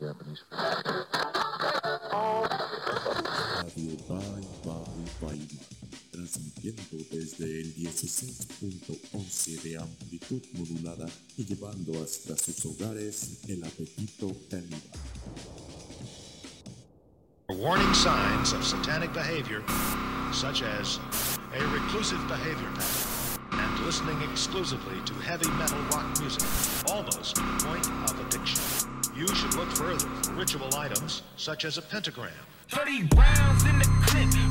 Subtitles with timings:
[0.00, 0.44] Japanese.
[6.10, 14.80] Transmitiendo desde el 16.11 de amplitud modulada y llevando hasta sus hogares el apetito caníbal.
[17.50, 19.62] Warning signs of satanic behavior,
[20.32, 21.00] such as
[21.54, 26.77] a reclusive behavior pattern, and listening exclusively to heavy metal rock music.
[29.18, 32.30] You should look further for ritual items such as a pentagram.
[32.68, 34.47] 30 rounds in the clip.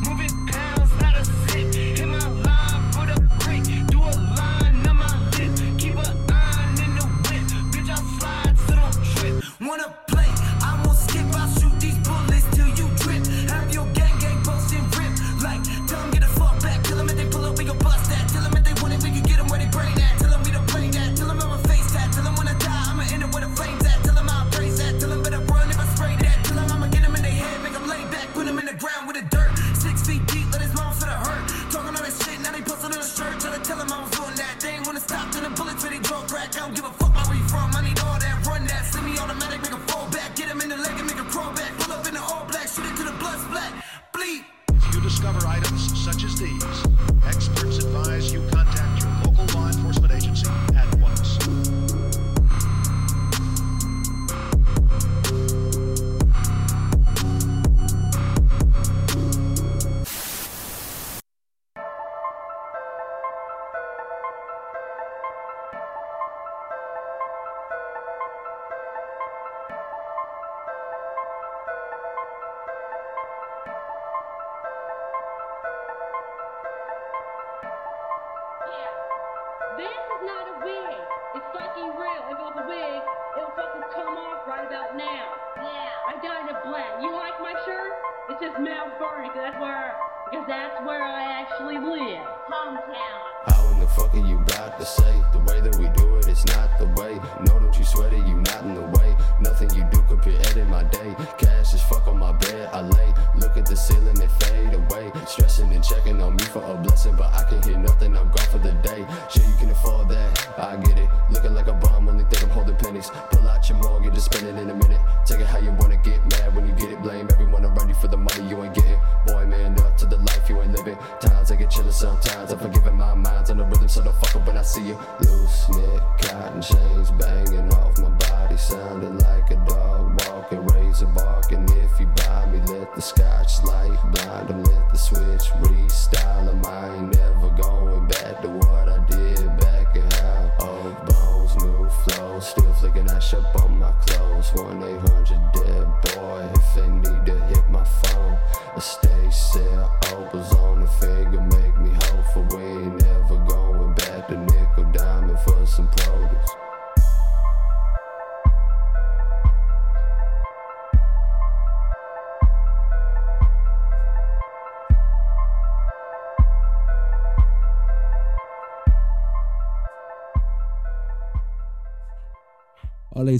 [107.16, 108.16] but I can hear nothing.
[108.18, 109.06] I'm gone for the day.
[109.29, 109.47] She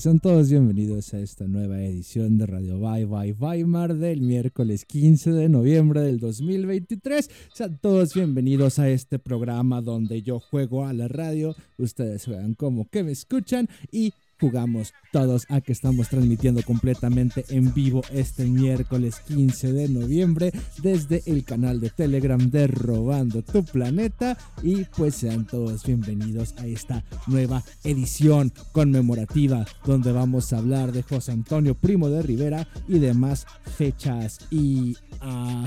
[0.08, 5.32] Sean todos bienvenidos a esta nueva edición de Radio Bye Bye Weimar del miércoles 15
[5.32, 7.30] de noviembre del 2023.
[7.52, 12.90] Sean todos bienvenidos a este programa donde yo juego a la radio, ustedes juegan como
[12.90, 19.22] que me escuchan y jugamos todos a que estamos transmitiendo completamente en vivo este miércoles
[19.28, 24.38] 15 de noviembre desde el canal de Telegram de Robando tu Planeta.
[24.64, 31.04] Y pues sean todos bienvenidos a esta nueva edición conmemorativa donde vamos a hablar de
[31.04, 33.46] José Antonio Primo de Rivera y demás
[33.78, 35.66] fechas y uh,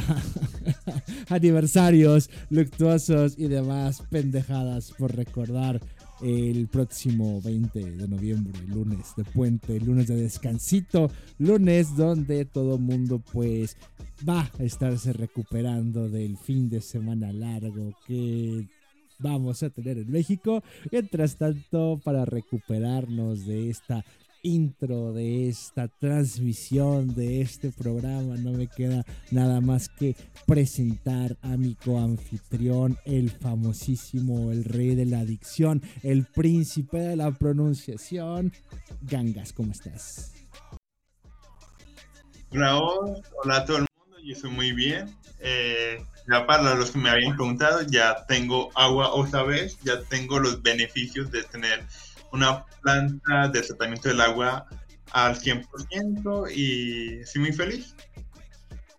[1.28, 5.80] aniversarios luctuosos y demás pendejadas por recordar
[6.22, 13.22] el próximo 20 de noviembre, lunes de puente, lunes de descansito, lunes donde todo mundo
[13.32, 13.76] pues
[14.28, 18.68] va a estarse recuperando del fin de semana largo que
[19.18, 20.62] vamos a tener en México.
[20.90, 24.04] Mientras tanto, para recuperarnos de esta
[24.42, 28.36] intro de esta transmisión, de este programa.
[28.36, 30.16] No me queda nada más que
[30.46, 37.30] presentar a mi coanfitrión, el famosísimo, el rey de la adicción, el príncipe de la
[37.32, 38.52] pronunciación.
[39.02, 40.32] Gangas, ¿cómo estás?
[42.52, 45.14] Raúl, hola a todo el mundo, yo estoy muy bien.
[45.40, 50.38] Eh, ya para los que me habían preguntado, ya tengo agua otra vez, ya tengo
[50.38, 51.84] los beneficios de tener
[52.32, 54.66] una planta de tratamiento del agua
[55.12, 57.94] al 100% y estoy muy feliz.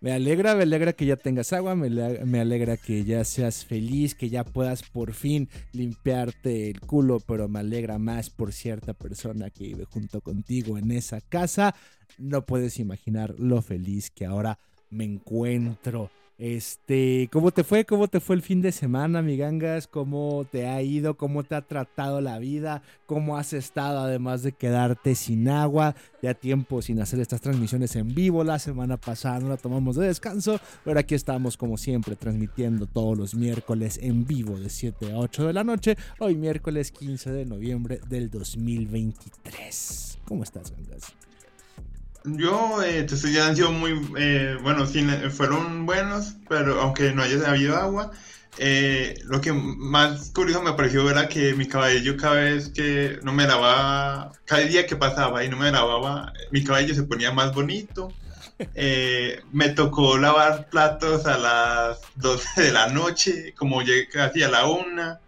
[0.02, 4.28] Me alegra, me alegra que ya tengas agua, me, alegra que ya seas feliz, que
[4.28, 9.62] ya puedas por fin limpiarte el culo, pero me alegra más por cierta persona que
[9.62, 11.76] vive junto contigo en esa casa.
[12.18, 14.58] No puedes imaginar lo feliz que ahora
[14.90, 16.10] me encuentro.
[16.42, 17.84] Este, ¿cómo te fue?
[17.84, 19.86] ¿Cómo te fue el fin de semana, mi gangas?
[19.86, 21.16] ¿Cómo te ha ido?
[21.16, 22.82] ¿Cómo te ha tratado la vida?
[23.06, 25.94] ¿Cómo has estado además de quedarte sin agua?
[26.20, 28.42] Ya tiempo sin hacer estas transmisiones en vivo.
[28.42, 33.16] La semana pasada no la tomamos de descanso, pero aquí estamos como siempre transmitiendo todos
[33.16, 35.96] los miércoles en vivo de 7 a 8 de la noche.
[36.18, 40.18] Hoy miércoles 15 de noviembre del 2023.
[40.24, 41.14] ¿Cómo estás, gangas?
[42.24, 47.12] Yo, eh, te estoy han sido muy, eh, bueno, sí, eh, fueron buenos, pero aunque
[47.12, 48.12] no haya habido agua,
[48.58, 53.32] eh, lo que más curioso me pareció era que mi cabello cada vez que no
[53.32, 57.52] me lavaba, cada día que pasaba y no me lavaba, mi cabello se ponía más
[57.54, 58.12] bonito.
[58.74, 64.48] Eh, me tocó lavar platos a las 12 de la noche, como llegué casi a
[64.48, 65.20] la una,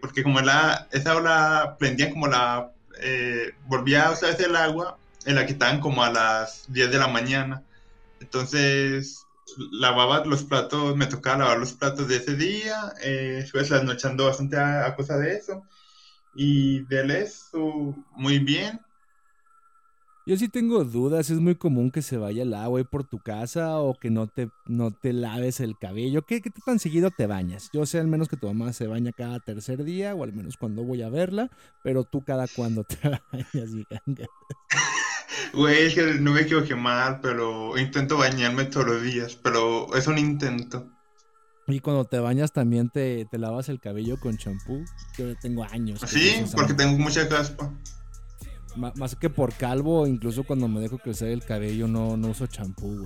[0.00, 2.70] porque como la, esa hora prendían como la,
[3.66, 7.08] volvía otra vez el agua, en la que estaban como a las 10 de la
[7.08, 7.64] mañana.
[8.20, 9.26] Entonces,
[9.72, 14.56] lavaba los platos, me tocaba lavar los platos de ese día, eh, estuve trasnochando bastante
[14.56, 15.62] a, a cosa de eso.
[16.34, 18.80] Y del eso, muy bien.
[20.28, 23.20] Yo sí tengo dudas, es muy común que se vaya el agua ahí por tu
[23.20, 26.22] casa o que no te, no te laves el cabello.
[26.22, 27.70] ¿Qué, ¿Qué tan seguido te bañas?
[27.72, 30.56] Yo sé al menos que tu mamá se baña cada tercer día o al menos
[30.56, 31.48] cuando voy a verla,
[31.84, 32.96] pero tú cada cuando te
[33.32, 34.26] bañas, mi ganga.
[35.52, 40.06] Güey, es que no me quiero quemar, pero intento bañarme todos los días, pero es
[40.06, 40.90] un intento.
[41.68, 44.84] Y cuando te bañas también te, te lavas el cabello con champú.
[45.18, 46.00] Yo tengo años.
[46.06, 47.72] Sí, porque tengo mucha caspa.
[48.76, 52.98] Más que por calvo, incluso cuando me dejo crecer el cabello no, no uso champú,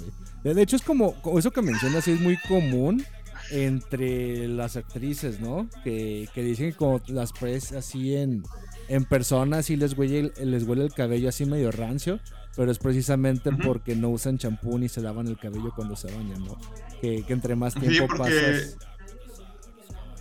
[0.42, 0.54] güey.
[0.54, 3.04] De hecho es como, eso que mencionas, es muy común
[3.52, 5.68] entre las actrices, ¿no?
[5.84, 8.42] Que, que dicen que como las pres así en,
[8.90, 12.20] en persona sí les huele, el, les huele el cabello así medio rancio,
[12.56, 13.58] pero es precisamente Ujú.
[13.64, 16.58] porque no usan champú ni se lavan el cabello cuando se bañan, ¿no?
[17.00, 18.76] Que, que entre más Sí, tiempo porque- pasas...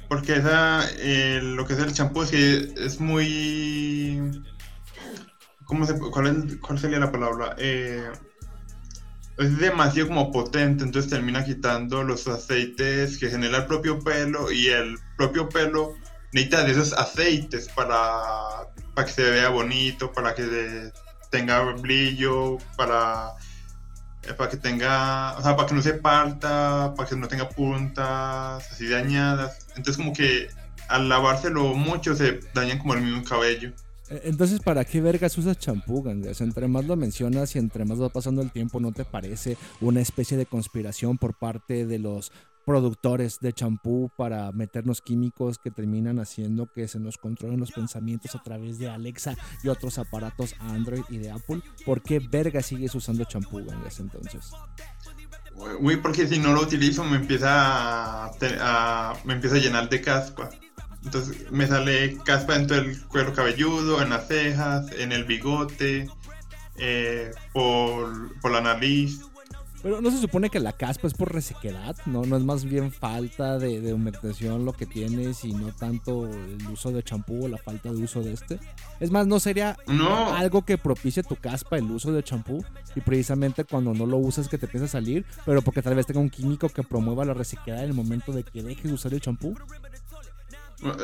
[0.07, 4.41] Porque esa, eh, lo que es el champú es que es muy...
[5.65, 7.55] ¿Cómo se, cuál, es- cuál sería la palabra?
[7.59, 8.09] Eh,
[9.37, 14.67] es demasiado como potente, entonces termina quitando los aceites que genera el propio pelo y
[14.69, 15.93] el propio pelo
[16.33, 18.58] necesita de esos aceites para,
[18.93, 20.91] para que se vea bonito, para que
[21.29, 23.31] tenga brillo, para,
[24.23, 27.49] eh, para que tenga, o sea, para que no se parta, para que no tenga
[27.49, 29.67] puntas así dañadas.
[29.75, 30.49] Entonces como que
[30.87, 33.71] al lavárselo mucho se dañan como el mismo cabello.
[34.09, 36.41] Eh, Entonces, ¿para qué vergas usas champú, gangas?
[36.41, 40.01] Entre más lo mencionas y entre más va pasando el tiempo, ¿no te parece una
[40.01, 42.31] especie de conspiración por parte de los
[42.69, 48.35] productores de champú para meternos químicos que terminan haciendo que se nos controlen los pensamientos
[48.35, 49.33] a través de Alexa
[49.63, 51.61] y otros aparatos Android y de Apple?
[51.83, 54.51] ¿Por qué vergas sigues usando champú, gangas, entonces?
[55.79, 60.51] Uy, porque si no lo utilizo me empieza a- me empieza a llenar de caspa.
[61.03, 66.07] Entonces me sale caspa en todo el cuero cabelludo, en las cejas, en el bigote,
[66.77, 69.21] eh, por, por la nariz.
[69.81, 72.23] Pero no se supone que la caspa es por resequedad, ¿no?
[72.25, 76.57] No es más bien falta de, de humectación lo que tienes y no tanto el
[76.71, 78.59] uso de champú o la falta de uso de este.
[78.99, 82.63] Es más, ¿no sería No, algo que propicie tu caspa el uso de champú?
[82.95, 86.05] Y precisamente cuando no lo usas que te empieza a salir, pero porque tal vez
[86.05, 89.13] tenga un químico que promueva la resequedad en el momento de que dejes de usar
[89.13, 89.55] el champú.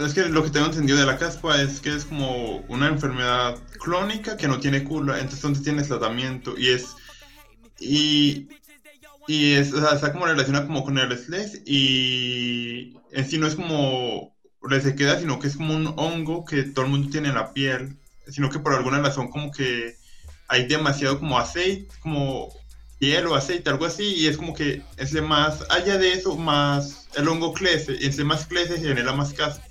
[0.01, 3.57] es que lo que tengo entendido de la caspa es que es como una enfermedad
[3.79, 6.95] crónica que no tiene cura, entonces donde tienes tratamiento y es
[7.79, 8.47] y
[9.27, 13.47] y es, o sea, está como relacionada como con el estrés y en sí no
[13.47, 17.35] es como resequedad, sino que es como un hongo que todo el mundo tiene en
[17.35, 19.95] la piel, sino que por alguna razón como que
[20.47, 22.53] hay demasiado como aceite, como
[22.99, 27.07] piel o aceite, algo así, y es como que entre más allá de eso, más
[27.15, 29.65] el hongo crece, y entre más crece genera más caspa.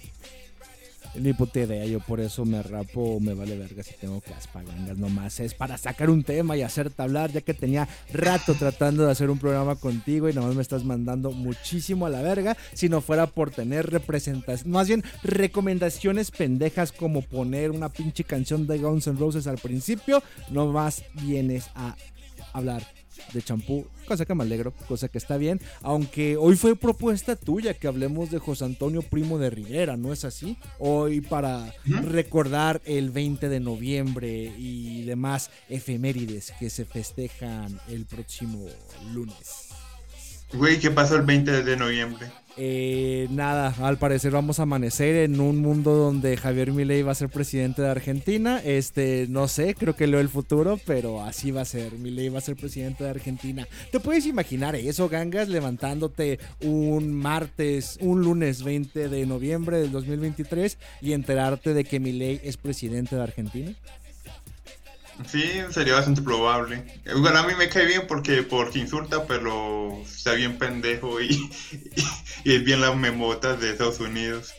[1.17, 4.99] Ni puta idea, yo por eso me rapo, me vale verga si tengo caspa, gangas
[4.99, 5.39] nomás.
[5.39, 9.31] Es para sacar un tema y hacerte hablar, ya que tenía rato tratando de hacer
[9.31, 12.57] un programa contigo y nomás me estás mandando muchísimo a la verga.
[12.73, 18.67] Si no fuera por tener representación, más bien recomendaciones pendejas como poner una pinche canción
[18.67, 21.97] de Guns N' Roses al principio, nomás vienes a
[22.53, 22.85] hablar
[23.33, 27.75] de champú, cosa que me alegro, cosa que está bien, aunque hoy fue propuesta tuya
[27.75, 30.57] que hablemos de José Antonio Primo de Rivera, ¿no es así?
[30.79, 38.67] Hoy para recordar el 20 de noviembre y demás efemérides que se festejan el próximo
[39.13, 39.64] lunes.
[40.53, 42.27] Güey, ¿qué pasó el 20 de noviembre?
[42.57, 47.17] Eh, nada, al parecer vamos a amanecer en un mundo donde Javier Milei va a
[47.17, 48.61] ser presidente de Argentina.
[48.65, 51.95] Este, no sé, creo que leo el futuro, pero así va a ser.
[51.95, 53.67] Milei va a ser presidente de Argentina.
[53.91, 60.79] ¿Te puedes imaginar eso, gangas, levantándote un martes, un lunes 20 de noviembre del 2023
[61.01, 63.75] y enterarte de que Milei es presidente de Argentina?
[65.31, 66.85] Sí, sería bastante probable.
[67.21, 71.29] Bueno, a mí me cae bien porque, porque insulta, pero está bien pendejo y,
[72.45, 74.53] y, es bien las memotas de Estados Unidos.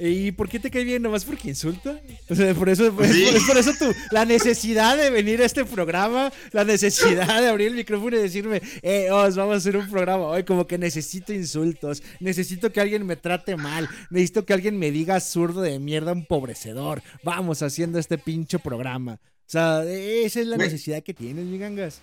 [0.00, 1.02] ¿Y por qué te cae bien?
[1.02, 2.00] ¿Nomás porque insulta?
[2.30, 3.24] O sea, por eso, es, Sí.
[3.24, 7.48] por, es por eso tú, la necesidad de venir a este programa, la necesidad de
[7.48, 10.78] abrir el micrófono y decirme, eh, Os, vamos a hacer un programa hoy, como que
[10.78, 15.80] necesito insultos, necesito que alguien me trate mal, necesito que alguien me diga zurdo de
[15.80, 17.02] mierda empobrecedor.
[17.24, 19.18] Vamos haciendo este pinche programa.
[19.48, 22.02] O sea, esa es la necesidad que tienes, mi gangas.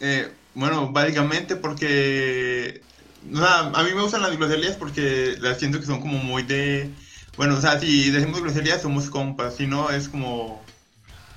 [0.00, 2.80] Eh, bueno, básicamente porque...
[3.32, 6.42] o sea, a mí me gustan las groserías porque las siento que son como muy
[6.42, 6.90] de...
[7.36, 10.60] Bueno, o sea, si decimos groserías somos compas, si no es como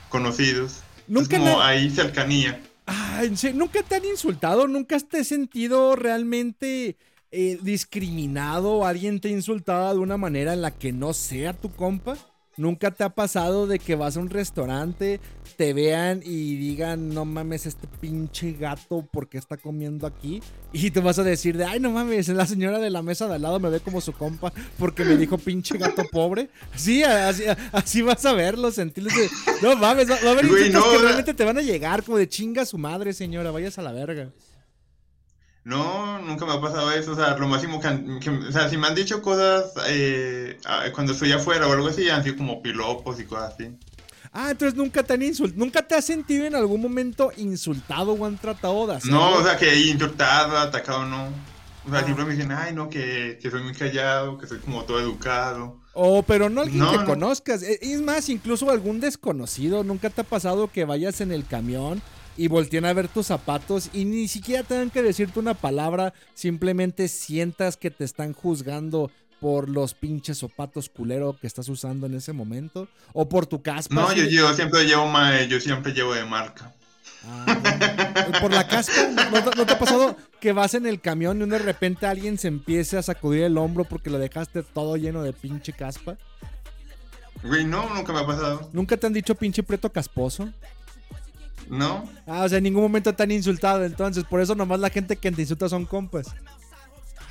[0.10, 0.80] conocidos.
[1.08, 2.60] Nunca es como ahí cercanía.
[2.88, 3.22] Ah.
[3.54, 4.68] ¿Nunca te han insultado?
[4.68, 6.98] ¿Nunca te has sentido realmente
[7.30, 8.84] eh, discriminado?
[8.84, 12.18] ¿Alguien te ha insultado de una manera en la que no sea tu compa?
[12.58, 15.20] ¿Nunca te ha pasado de que vas a un restaurante,
[15.56, 20.42] te vean y digan, no mames, este pinche gato, ¿por qué está comiendo aquí?
[20.74, 23.36] Y te vas a decir de, ay, no mames, la señora de la mesa de
[23.36, 26.50] al lado me ve como su compa porque me dijo pinche gato pobre.
[26.76, 29.10] Sí, así, así vas a verlo, sentirlo.
[29.10, 29.30] de,
[29.62, 32.18] No mames, va, va a haber Güey, no, que realmente te van a llegar como
[32.18, 34.30] de chinga su madre, señora, vayas a la verga.
[35.64, 37.12] No, nunca me ha pasado eso.
[37.12, 40.58] O sea, lo máximo que, han- que- o sea, si me han dicho cosas eh,
[40.66, 43.70] ah, cuando estoy afuera o algo así, han sido como pilopos y cosas así.
[44.34, 48.26] Ah, entonces nunca te han insultado, nunca te has sentido en algún momento insultado o
[48.26, 49.00] han tratado de.
[49.10, 51.26] No, o sea, que insultado, atacado, no.
[51.86, 52.04] O sea, Ah.
[52.06, 55.80] siempre me dicen, ay, no, que, que soy muy callado, que soy como todo educado.
[55.94, 57.06] O, pero no alguien No, que no.
[57.06, 57.62] conozcas.
[57.64, 59.84] E- Es más, incluso algún desconocido.
[59.84, 62.02] Nunca te ha pasado que vayas en el camión
[62.38, 66.14] y volteen a ver tus zapatos y ni siquiera tengan que decirte una palabra.
[66.34, 72.14] Simplemente sientas que te están juzgando por los pinches zapatos culero que estás usando en
[72.16, 72.88] ese momento.
[73.14, 73.94] O por tu caspa.
[73.96, 76.74] No, yo, siempre llevo ma- yo siempre llevo de marca.
[77.24, 77.46] Ah,
[78.26, 78.40] bueno.
[78.42, 78.94] Por la caspa,
[79.32, 82.38] ¿no, te- no te ha pasado que vas en el camión y de repente alguien
[82.40, 86.18] se empiece a sacudir el hombro porque lo dejaste todo lleno de pinche caspa?
[87.44, 88.70] Güey, no, nunca me ha pasado.
[88.74, 90.50] ¿Nunca te han dicho pinche preto casposo?
[91.70, 94.90] No, Ah, o sea, en ningún momento te han insultado, entonces, por eso nomás la
[94.90, 96.28] gente que te insulta son compas.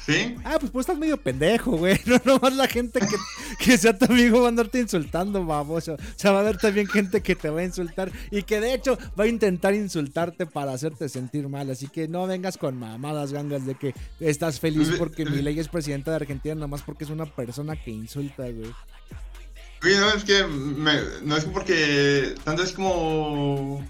[0.07, 0.35] ¿sí?
[0.45, 1.99] Ah, pues pues estás medio pendejo, güey.
[2.07, 3.17] No nomás la gente que,
[3.65, 5.95] que sea tu amigo va a andarte insultando, baboso.
[5.95, 8.73] O sea, va a haber también gente que te va a insultar y que de
[8.75, 11.71] hecho va a intentar insultarte para hacerte sentir mal.
[11.71, 15.69] Así que no vengas con mamadas, gangas, de que estás feliz porque mi ley es
[15.69, 18.73] presidenta de Argentina nomás porque es una persona que insulta, güey.
[19.83, 23.87] Güey, no, es que me- no es porque tanto es como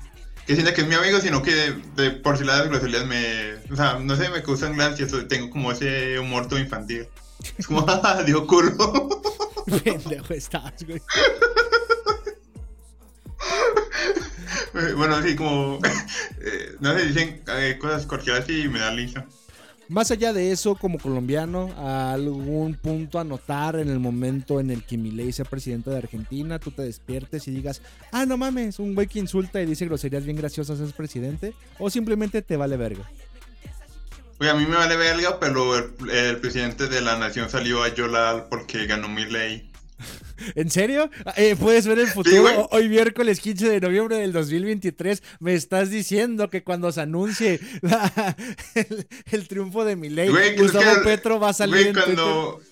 [0.51, 3.55] que sienta que es mi amigo, sino que de, de por si las groserías me,
[3.73, 7.07] o sea, no sé, me causan gracia, tengo como ese humor todo infantil.
[7.57, 9.23] Es como, ah, digo culo.
[9.85, 11.01] Pendejo estás, güey.
[14.97, 15.79] bueno, así como,
[16.41, 19.25] eh, no sé, dicen eh, cosas cualquiera así y me da risa.
[19.91, 24.85] Más allá de eso, como colombiano, algún punto a notar en el momento en el
[24.85, 27.83] que Milei sea presidente de Argentina, tú te despiertes y digas,
[28.13, 31.91] ah, no mames, un güey que insulta y dice groserías bien graciosas es presidente, o
[31.91, 33.11] simplemente te vale verga.
[34.39, 37.89] Oye, a mí me vale verga, pero el, el presidente de la nación salió a
[37.89, 39.70] llorar porque ganó mi ley.
[40.55, 41.11] ¿En serio?
[41.37, 42.69] Eh, Puedes ver el futuro.
[42.73, 48.37] Hoy miércoles 15 de noviembre del 2023 me estás diciendo que cuando se anuncie la-
[48.75, 52.70] el, el triunfo de Milei, Gustavo que- Petro va a salir güey, en Twitter.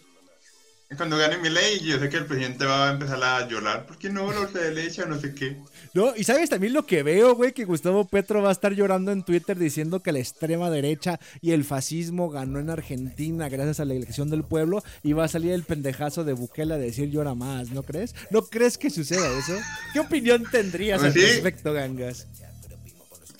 [0.96, 3.86] Cuando, gane mi ley, yo sé que el presidente va a empezar a llorar.
[3.86, 5.58] ¿Por qué no lo se le echa no sé qué?
[5.92, 9.12] No, y sabes también lo que veo, güey, que Gustavo Petro va a estar llorando
[9.12, 13.84] en Twitter diciendo que la extrema derecha y el fascismo ganó en Argentina gracias a
[13.84, 17.34] la elección del pueblo y va a salir el pendejazo de Bukele a decir llora
[17.34, 18.14] más, ¿no crees?
[18.30, 19.58] ¿No crees que suceda eso?
[19.92, 21.32] ¿Qué opinión tendrías al Pues sí.
[21.32, 22.26] respecto, Gangas?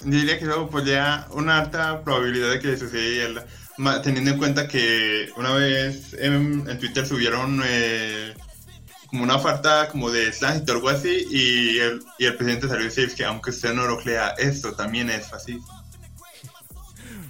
[0.05, 3.45] Diría que eso pues ya una alta probabilidad de que sucediera,
[4.03, 8.35] teniendo en cuenta que una vez en, en Twitter subieron eh,
[9.07, 12.83] como una falta como de tránsito o algo así, y el, y el presidente salió
[12.83, 15.67] a decir que aunque usted no lo crea, esto también es fascismo.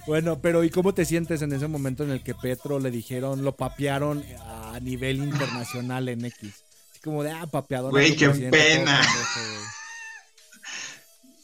[0.07, 3.43] Bueno, pero ¿y cómo te sientes en ese momento en el que Petro le dijeron,
[3.43, 6.63] lo papearon a nivel internacional en X?
[6.91, 7.91] Así como de, ah, papeador.
[7.91, 9.01] Güey, qué pena.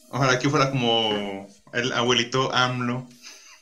[0.10, 3.08] Ojalá que fuera como el abuelito AMLO,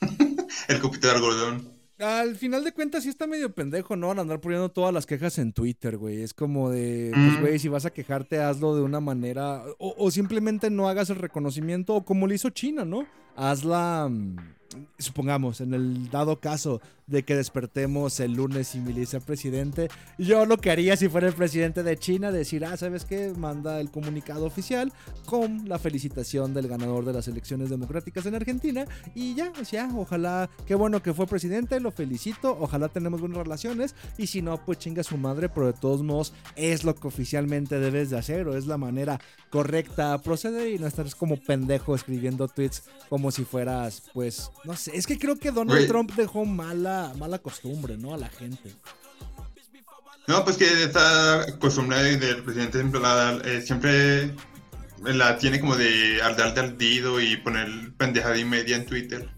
[0.68, 1.74] el copito de algodón.
[1.98, 4.10] Al final de cuentas sí está medio pendejo, ¿no?
[4.10, 6.22] Al andar poniendo todas las quejas en Twitter, güey.
[6.22, 7.40] Es como de, pues, Mm.
[7.40, 9.62] güey, si vas a quejarte, hazlo de una manera...
[9.78, 13.06] O, o simplemente no hagas el reconocimiento, o como lo hizo China, ¿no?
[13.36, 14.36] Hazla, mm,
[14.98, 19.88] supongamos, en el dado caso de que despertemos el lunes y Milei sea presidente,
[20.18, 23.32] yo lo que haría si fuera el presidente de China, decir, ah, ¿sabes qué?
[23.36, 24.92] Manda el comunicado oficial
[25.26, 29.90] con la felicitación del ganador de las elecciones democráticas en Argentina y ya, o sea,
[29.94, 34.64] ojalá, qué bueno que fue presidente, lo felicito, ojalá tenemos buenas relaciones y si no,
[34.64, 38.48] pues chinga su madre, pero de todos modos es lo que oficialmente debes de hacer
[38.48, 43.44] o es la manera correcta proceder y no estar como pendejo escribiendo tweets como si
[43.44, 45.86] fueras, pues, no sé, es que creo que Donald.
[45.88, 48.14] Trump dejó mala, mala costumbre, ¿no?
[48.14, 48.72] A la gente.
[50.26, 54.34] No, pues que esta costumbre del presidente siempre la, eh, siempre
[55.02, 57.68] la tiene como de al dar de ardido y poner
[57.98, 59.28] pendejada y media en Twitter.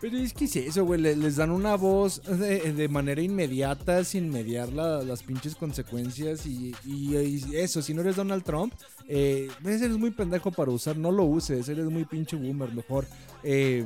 [0.00, 1.00] Pero es que es eso, güey.
[1.00, 6.46] le- Les dan una voz de, de manera inmediata, sin mediar la- las pinches consecuencias.
[6.46, 8.72] Y, y- y eso, si no eres Donald Trump,
[9.08, 10.96] eh, eres muy pendejo para usar.
[10.96, 12.72] No lo uses, eres muy pinche boomer.
[12.72, 13.06] Mejor.
[13.42, 13.84] Eh,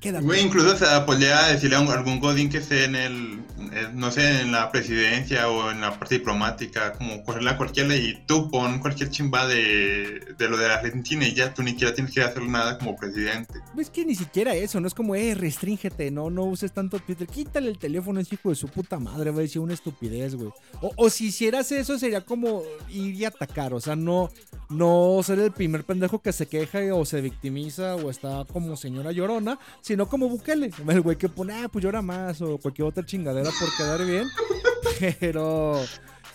[0.00, 0.24] quédate.
[0.24, 3.40] Güey, incluso se podría decirle a algún godín que esté en el,
[3.72, 7.88] eh, no sé, en la presidencia o en la parte diplomática, como cogerle a cualquier
[7.88, 11.70] ley y tú pon cualquier chimba de, de lo de Argentina y ya tú ni
[11.72, 13.60] siquiera tienes que hacer nada como presidente.
[13.76, 17.26] Es que ni siquiera eso, no es como, eh, restríngete, no, no uses tanto Twitter,
[17.26, 20.50] quítale el teléfono, es hijo de su puta madre, va a decir una estupidez, güey.
[20.80, 24.30] O, o si hicieras eso sería como ir y atacar, o sea, no,
[24.68, 29.12] no ser el primer pendejo que se queja o se victimiza o está como señora
[29.12, 33.06] llorona, sino como Bukele, el güey que pone, ah, pues llora más o cualquier otra
[33.06, 34.28] chingadera por quedar bien,
[35.20, 35.80] pero...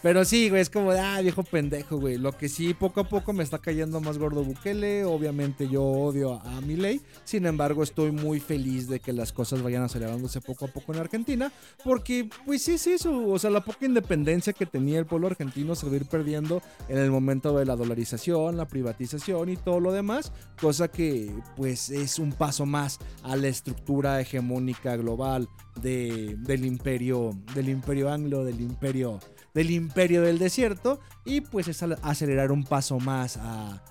[0.04, 2.18] Pero sí, güey, es como ah, viejo pendejo, güey.
[2.18, 5.06] Lo que sí, poco a poco me está cayendo más gordo Bukele.
[5.06, 7.00] Obviamente yo odio a, a Milei.
[7.24, 11.00] Sin embargo, estoy muy feliz de que las cosas vayan acelerándose poco a poco en
[11.00, 11.54] Argentina.
[11.86, 13.26] Porque, pues sí es eso.
[13.30, 16.62] O sea, la poca independencia que tenía el pueblo argentino se va a ir perdiendo
[16.90, 20.34] en el momento de la dolarización, la privatización y todo lo demás.
[20.60, 25.48] Cosa que, pues, es un paso más a la estructura hegemónica global
[25.82, 29.22] de, del imperio, del imperio anglo, del imperio
[29.54, 33.84] del imperio del desierto y pues es acelerar un paso más a,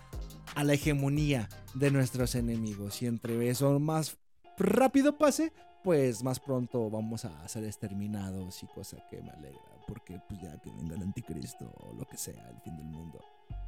[0.63, 3.01] la hegemonía de nuestros enemigos.
[3.03, 4.19] Y entre eso más
[4.59, 10.21] rápido pase pues más pronto vamos a ser exterminados y cosa que me alegra porque
[10.29, 13.21] pues ya que venga el anticristo o lo que sea el fin del mundo.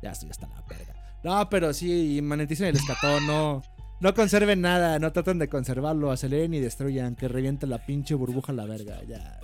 [0.03, 0.95] Ya estoy hasta la verga.
[1.25, 3.63] No pero sí maneticen el escatón no
[4.01, 8.53] no conserven nada no traten de conservarlo aceleren y destruyan que reviente la pinche burbuja
[8.53, 9.41] la verga ya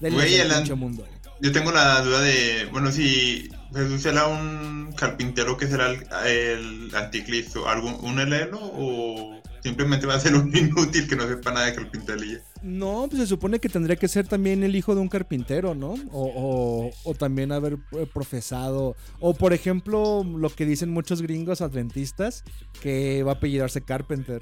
[0.00, 1.06] denles Güey, el mundo
[1.40, 6.94] Yo tengo la duda de, bueno, si Jesús será un carpintero que será el, el
[6.94, 11.66] anticristo, ¿algún, un heleno o simplemente va a ser un inútil que no sepa nada
[11.66, 12.40] de carpintería?
[12.62, 15.94] No, pues se supone que tendría que ser también el hijo de un carpintero, ¿no?
[16.12, 18.96] O, o- o también haber eh, profesado.
[19.20, 22.42] O por ejemplo, lo que dicen muchos gringos adventistas,
[22.80, 24.40] que va a apellidarse Carpenter,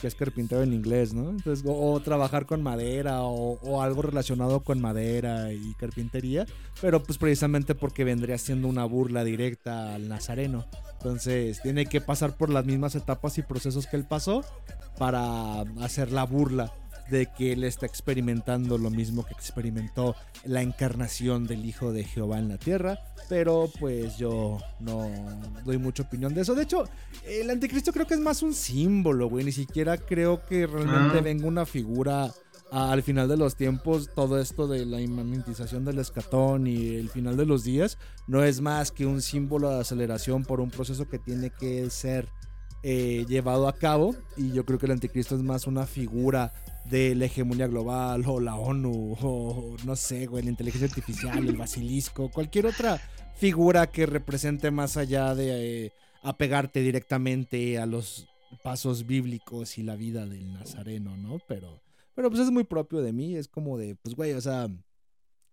[0.00, 1.30] que es carpintero en inglés, ¿no?
[1.30, 6.46] Entonces, o, trabajar con madera o, o algo relacionado con madera y carpintería,
[6.80, 10.66] pero pues precisamente porque vendría siendo una burla directa al nazareno.
[10.92, 14.44] Entonces, tiene que pasar por las mismas etapas y procesos que él pasó
[14.98, 16.72] para hacer la burla
[17.10, 22.38] de que él está experimentando lo mismo que experimentó la encarnación del Hijo de Jehová
[22.38, 22.98] en la tierra.
[23.28, 25.08] Pero pues yo no
[25.64, 26.54] doy mucha opinión de eso.
[26.54, 26.84] De hecho,
[27.26, 29.44] el anticristo creo que es más un símbolo, güey.
[29.44, 31.22] Ni siquiera creo que realmente Ah.
[31.22, 32.32] venga una figura
[32.72, 34.10] a- al final de los tiempos.
[34.14, 38.60] Todo esto de la inmanentización del escatón y el final de los días no es
[38.60, 42.28] más que un símbolo de aceleración por un proceso que tiene que ser
[42.82, 46.52] eh, llevado a cabo y yo creo que el anticristo es más una figura
[46.88, 51.56] de la hegemonía global o la ONU o no sé, güey, la inteligencia artificial, el
[51.56, 53.00] basilisco, cualquier otra
[53.36, 58.26] figura que represente más allá de eh, apegarte directamente a los
[58.62, 61.38] pasos bíblicos y la vida del nazareno, ¿no?
[61.46, 61.80] Pero,
[62.14, 64.68] pero pues es muy propio de mí, es como de, pues güey, o sea,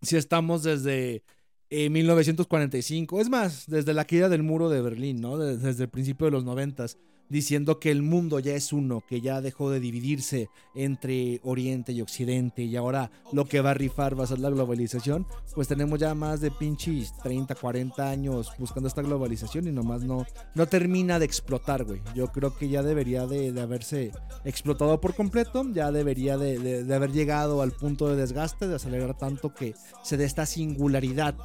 [0.02, 1.24] si estamos desde
[1.70, 5.38] eh, 1945, es más, desde la caída del muro de Berlín, ¿no?
[5.38, 6.98] De- desde el principio de los noventas,
[7.30, 12.02] diciendo que el mundo ya es uno, que ya dejó de dividirse entre Oriente y
[12.02, 16.00] Occidente y ahora lo que va a rifar va a ser la globalización, pues tenemos
[16.00, 21.20] ya más de pinches 30, 40 años buscando esta globalización y nomás no, no termina
[21.20, 22.02] de explotar, güey.
[22.16, 24.12] Yo creo que ya debería de, haberse
[24.46, 28.76] explotado por completo, ya debería de, de- de haber llegado al punto de desgaste, de
[28.76, 31.36] acelerar tanto que se dé esta singularidad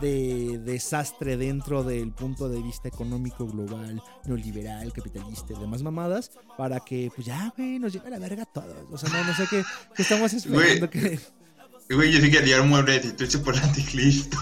[0.00, 6.80] de desastre dentro del punto de vista económico global, neoliberal, capitalista y demás mamadas, para
[6.80, 8.76] que pues ya, güey, nos llegue a la verga a todos.
[8.90, 9.62] O sea, no, no sé qué,
[9.94, 11.18] qué estamos esperando que...
[11.90, 14.36] Güey, yo sí quería un mueblecito hecho por anticristo.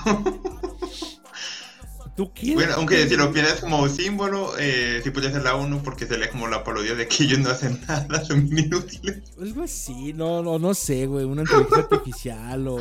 [2.16, 2.54] ¿Tú qué?
[2.54, 6.16] Bueno, aunque si lo piensas como símbolo, eh, sí podría ser la ONU porque se
[6.16, 9.22] lee como la parodia de que ellos no hacen nada, son inútiles.
[9.38, 12.78] Algo así, no, no, no sé, güey, una inteligencia artificial o,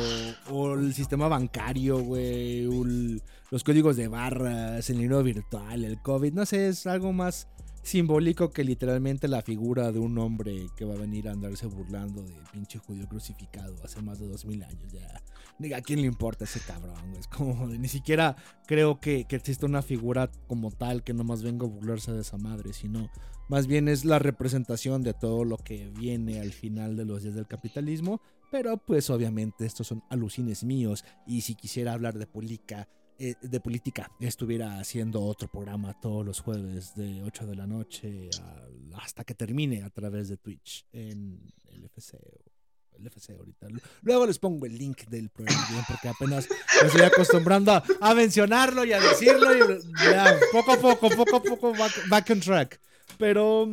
[0.50, 6.32] o el sistema bancario, güey, el- los códigos de barras, el dinero virtual, el COVID,
[6.32, 7.46] no sé, es algo más
[7.82, 12.22] simbólico que literalmente la figura de un hombre que va a venir a andarse burlando
[12.22, 15.22] de pinche judío crucificado hace más de dos mil años, ya.
[15.58, 17.14] Diga, ¿a quién le importa ese cabrón?
[17.18, 21.64] Es como, ni siquiera creo que, que exista una figura como tal que nomás venga
[21.64, 23.10] a burlarse de esa madre, sino
[23.48, 27.34] más bien es la representación de todo lo que viene al final de los días
[27.34, 28.20] del capitalismo.
[28.50, 31.04] Pero pues obviamente estos son alucines míos.
[31.26, 32.88] Y si quisiera hablar de política,
[33.18, 38.30] eh, de política, estuviera haciendo otro programa todos los jueves de 8 de la noche
[38.94, 41.40] hasta que termine a través de Twitch en
[41.70, 42.18] el FC.
[42.18, 42.45] o
[42.98, 43.68] El ahorita.
[44.02, 46.48] Luego les pongo el link del programa porque apenas
[46.80, 49.54] me estoy acostumbrando a, mencionarlo y a decirlo.
[49.54, 49.82] Y
[50.52, 52.80] poco a poco, poco a poco, back, back on track.
[53.18, 53.68] Pero,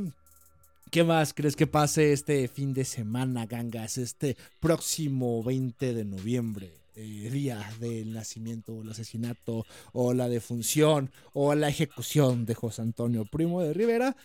[0.91, 3.97] ¿qué más crees que pase este fin de semana, gangas?
[3.97, 11.11] Este próximo 20 de noviembre, eh, día del nacimiento, o el asesinato, o la defunción,
[11.33, 14.15] o la ejecución de José Antonio Primo de Rivera.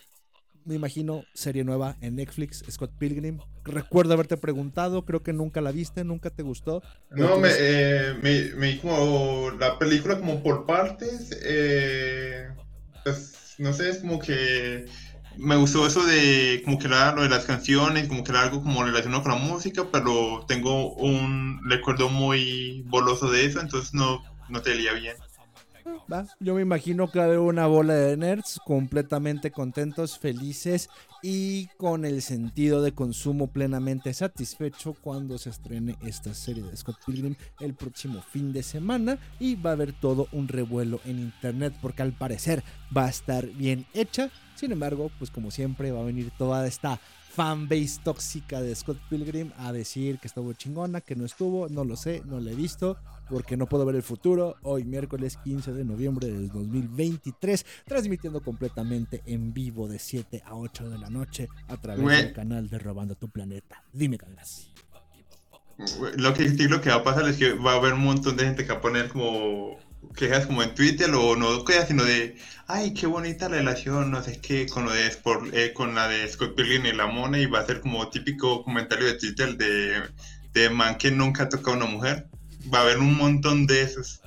[0.69, 3.39] Me imagino serie nueva en Netflix, Scott Pilgrim.
[3.63, 6.83] Recuerdo haberte preguntado, creo que nunca la viste, nunca te gustó.
[7.09, 11.35] No, me, eh, me, me di como la película como por partes.
[11.43, 12.49] eh,
[13.03, 14.85] pues, no sé, es como que
[15.37, 18.61] me gustó eso de como que era lo de las canciones, como que era algo
[18.61, 24.21] como relacionado con la música, pero tengo un recuerdo muy boloso de eso, entonces no,
[24.49, 25.15] no te leía bien.
[26.39, 30.89] Yo me imagino que haber una bola de nerds completamente contentos, felices
[31.21, 36.97] y con el sentido de consumo plenamente satisfecho cuando se estrene esta serie de Scott
[37.05, 41.75] Pilgrim el próximo fin de semana y va a haber todo un revuelo en internet
[41.81, 42.63] porque al parecer
[42.95, 44.31] va a estar bien hecha.
[44.55, 46.99] Sin embargo, pues como siempre va a venir toda esta
[47.29, 51.95] fanbase tóxica de Scott Pilgrim a decir que estuvo chingona, que no estuvo, no lo
[51.95, 52.97] sé, no la he visto,
[53.29, 54.55] porque no puedo ver el futuro.
[54.63, 60.89] Hoy miércoles 15 de noviembre del 2023, transmitiendo completamente en vivo de 7 a 8
[60.89, 63.83] de la noche a través del canal de Robando tu Planeta.
[63.93, 64.71] Dime, Cangas.
[66.17, 68.43] Lo que lo que va a pasar es que va a haber un montón de
[68.43, 69.77] gente que va a poner como
[70.15, 74.39] quejas como en Twitter o no quejas sino de ay qué bonita relación no sé
[74.41, 75.11] qué con lo de
[75.53, 78.63] eh, con la de Scott Pilgrim y la mona y va a ser como típico
[78.63, 80.01] comentario de Twitter de,
[80.53, 82.27] de man que nunca ha tocado a una mujer
[82.73, 84.21] va a haber un montón de esos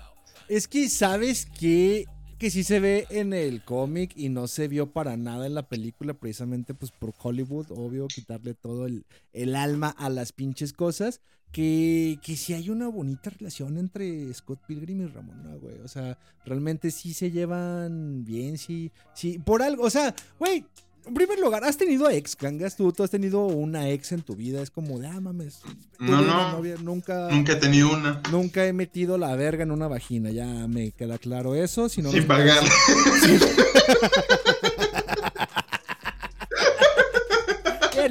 [0.49, 2.07] Es que, ¿sabes qué?
[2.39, 5.69] Que sí se ve en el cómic y no se vio para nada en la
[5.69, 11.21] película, precisamente pues por Hollywood, obvio, quitarle todo el, el alma a las pinches cosas.
[11.53, 15.81] Que, que sí hay una bonita relación entre Scott Pilgrim y Ramona, güey.
[15.85, 19.85] O sea, realmente sí se llevan bien, sí, sí, por algo.
[19.85, 20.65] O sea, güey,
[21.05, 22.77] en primer lugar, ¿has tenido ex, Gangas?
[22.77, 24.63] ¿Tú, tú has tenido una ex en tu vida.
[24.63, 25.61] Es como de, ah, mames.
[25.99, 26.53] No, no.
[26.53, 27.29] novia, nunca...
[27.31, 31.19] nunca he tenido una Nunca he metido la verga en una vagina, ya me queda
[31.19, 31.89] claro eso.
[31.89, 32.63] Si no sin pagar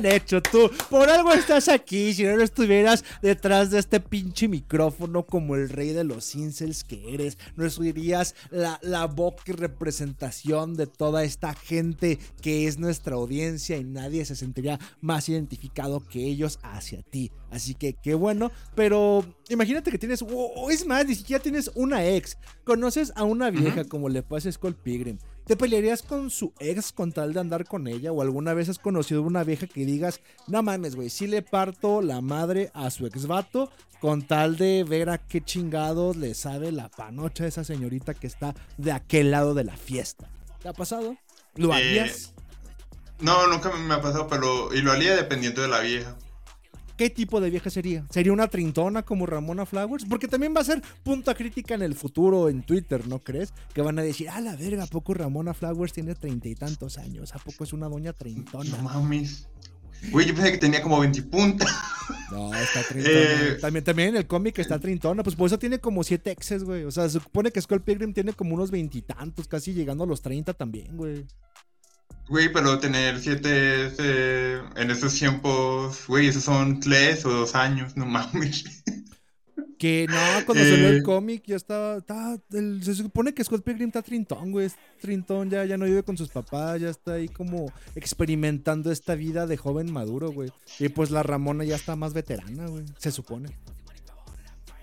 [0.01, 0.69] Bien hecho tú.
[0.89, 2.13] Por algo estás aquí.
[2.13, 6.83] Si no no estuvieras detrás de este pinche micrófono como el rey de los incels
[6.83, 12.79] que eres, no serías la, la boca y representación de toda esta gente que es
[12.79, 17.31] nuestra audiencia y nadie se sentiría más identificado que ellos hacia ti.
[17.51, 18.51] Así que qué bueno.
[18.75, 22.37] Pero imagínate que tienes, o, es más, ni siquiera tienes una ex.
[22.63, 25.17] Conoces a una vieja como le pasa a Skull Pilgrim.
[25.51, 28.13] ¿Te pelearías con su ex con tal de andar con ella?
[28.13, 32.01] ¿O alguna vez has conocido una vieja que digas, no mames, güey, sí le parto
[32.01, 36.71] la madre a su ex vato con tal de ver a qué chingados le sabe
[36.71, 40.29] la panocha a esa señorita que está de aquel lado de la fiesta?
[40.61, 41.17] ¿Te ha pasado?
[41.55, 42.33] ¿Lo Eh, harías?
[43.19, 46.15] no nunca me ha pasado pero y lo haría dependiendo de la vieja
[47.01, 48.05] ¿qué tipo de vieja sería?
[48.11, 50.05] ¿Sería una trintona como Ramona Flowers?
[50.05, 53.55] Porque también va a ser punta crítica en el futuro en Twitter, ¿no crees?
[53.73, 56.99] Que van a decir, ah, la verga, ¿a poco Ramona Flowers tiene treinta y tantos
[56.99, 57.33] años?
[57.33, 58.77] ¿A poco es una doña No treintona?
[58.83, 59.47] mames.
[60.11, 61.69] Güey, yo pensé que tenía como 20 puntas.
[62.31, 63.15] No, está trintona.
[63.19, 66.63] Eh, También, también en el cómic está trintona, pues por eso tiene como siete exes,
[66.63, 66.83] güey.
[66.83, 70.21] O sea, se supone que Skull Pilgrim tiene como unos veintitantos, casi llegando a los
[70.21, 71.25] 30 también, güey.
[72.31, 77.97] Güey, pero tener siete este, en esos tiempos, güey, esos son tres o dos años,
[77.97, 78.63] no mames.
[79.77, 81.03] Que no, cuando salió el Eh.
[81.03, 81.97] cómic ya estaba.
[81.97, 84.67] estaba- el- se supone que Scott Pilgrim está trintón, güey.
[84.67, 89.15] Es trintón, ya, ya no vive con sus papás, ya está ahí como experimentando esta
[89.15, 90.51] vida de joven maduro, güey.
[90.79, 92.85] Y pues la Ramona ya está más veterana, güey.
[92.97, 93.49] Se supone.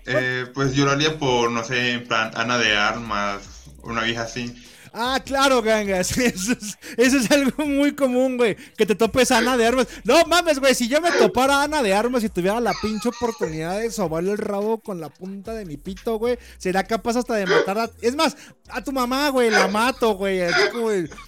[0.05, 3.41] Eh, pues yo lo haría por, no sé, en plan Ana de Armas,
[3.81, 4.53] una vieja así.
[4.93, 6.11] Ah, claro, gangas.
[6.17, 8.55] Eso es, eso es algo muy común, güey.
[8.77, 9.87] Que te topes a Ana de Armas.
[10.03, 10.73] No mames, güey.
[10.75, 14.31] Si yo me topara a Ana de Armas y tuviera la pinche oportunidad de sobarle
[14.31, 17.89] el rabo con la punta de mi pito, güey, será capaz hasta de matar a.
[18.01, 18.35] Es más,
[18.69, 20.39] a tu mamá, güey, la mato, güey.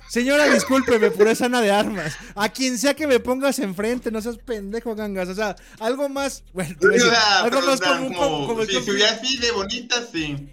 [0.09, 2.13] Señora, discúlpeme, pero es Ana de Armas.
[2.35, 5.29] A quien sea que me pongas enfrente, no seas pendejo, gangas.
[5.29, 6.43] O sea, algo más.
[6.53, 10.49] Bueno, decir, algo más común como, como, como si que- estuviera así de bonita, sí.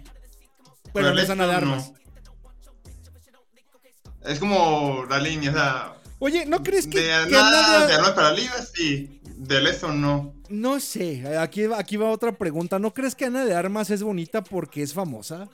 [0.93, 1.93] Pero no es Ana de no.
[4.25, 7.93] Es como la línea, o sea, Oye, ¿no crees que, de que nada, de- de
[7.93, 9.21] armas para arriba, sí.
[9.37, 10.33] Del eso no.
[10.49, 12.77] No sé, aquí va, aquí va otra pregunta.
[12.77, 15.47] ¿No crees que Ana de Armas es bonita porque es famosa?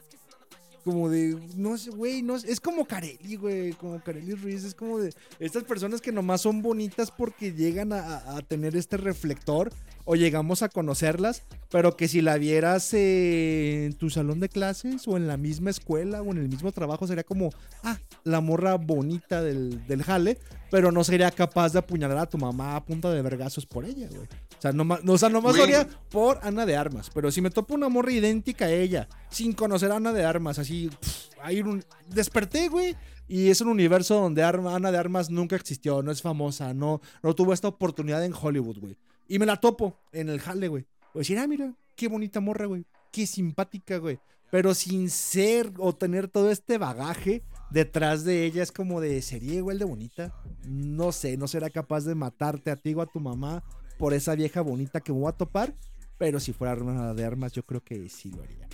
[0.84, 4.73] Como de, no sé, güey, no sé, es como Carelli, güey, como Carelli Ruiz, es
[4.75, 8.97] como de estas personas que nomás son bonitas porque llegan a, a- a tener este
[8.97, 9.71] reflector
[10.04, 15.08] o llegamos a conocerlas, pero que si la vieras eh, en tu salón de clases
[15.08, 17.49] o en la misma escuela o en el mismo trabajo sería como,
[17.84, 20.38] ah, la morra bonita del, del jale,
[20.69, 24.07] pero no sería capaz de apuñalar a tu mamá a punta de vergazos por ella,
[24.09, 24.23] güey.
[24.57, 27.09] O sea, nomás, no, o sea, nomás haría por Ana de Armas.
[27.13, 30.59] Pero si me topo una morra idéntica a ella, sin conocer a Ana de Armas,
[30.59, 32.95] así, pff, ahí un- desperté, güey.
[33.27, 37.01] Y es un universo donde Arma- Ana de Armas nunca existió, no es famosa, no,
[37.23, 38.97] no tuvo esta oportunidad en Hollywood, güey.
[39.27, 40.83] Y me la topo en el jale, güey.
[41.13, 42.85] Voy a decir, ah, mira, qué bonita morra, güey.
[43.11, 44.19] Qué simpática, güey.
[44.51, 49.56] Pero sin ser o tener todo este bagaje detrás de ella, es como de, ¿sería
[49.56, 50.34] igual de bonita?
[50.65, 53.63] No sé, no será capaz de matarte a ti o a tu mamá
[53.97, 55.73] por esa vieja bonita que me voy a topar.
[56.17, 58.67] Pero si fuera Ana de Armas, yo creo que sí lo haría.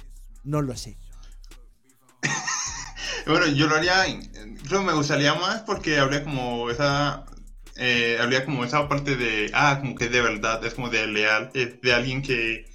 [0.44, 0.98] No lo sé.
[3.28, 4.04] Bueno, yo lo haría,
[4.68, 7.24] creo me gustaría más porque habría como esa,
[7.76, 11.52] eh, habría como esa parte de, ah, como que de verdad, es como de leal,
[11.54, 12.66] es de alguien que,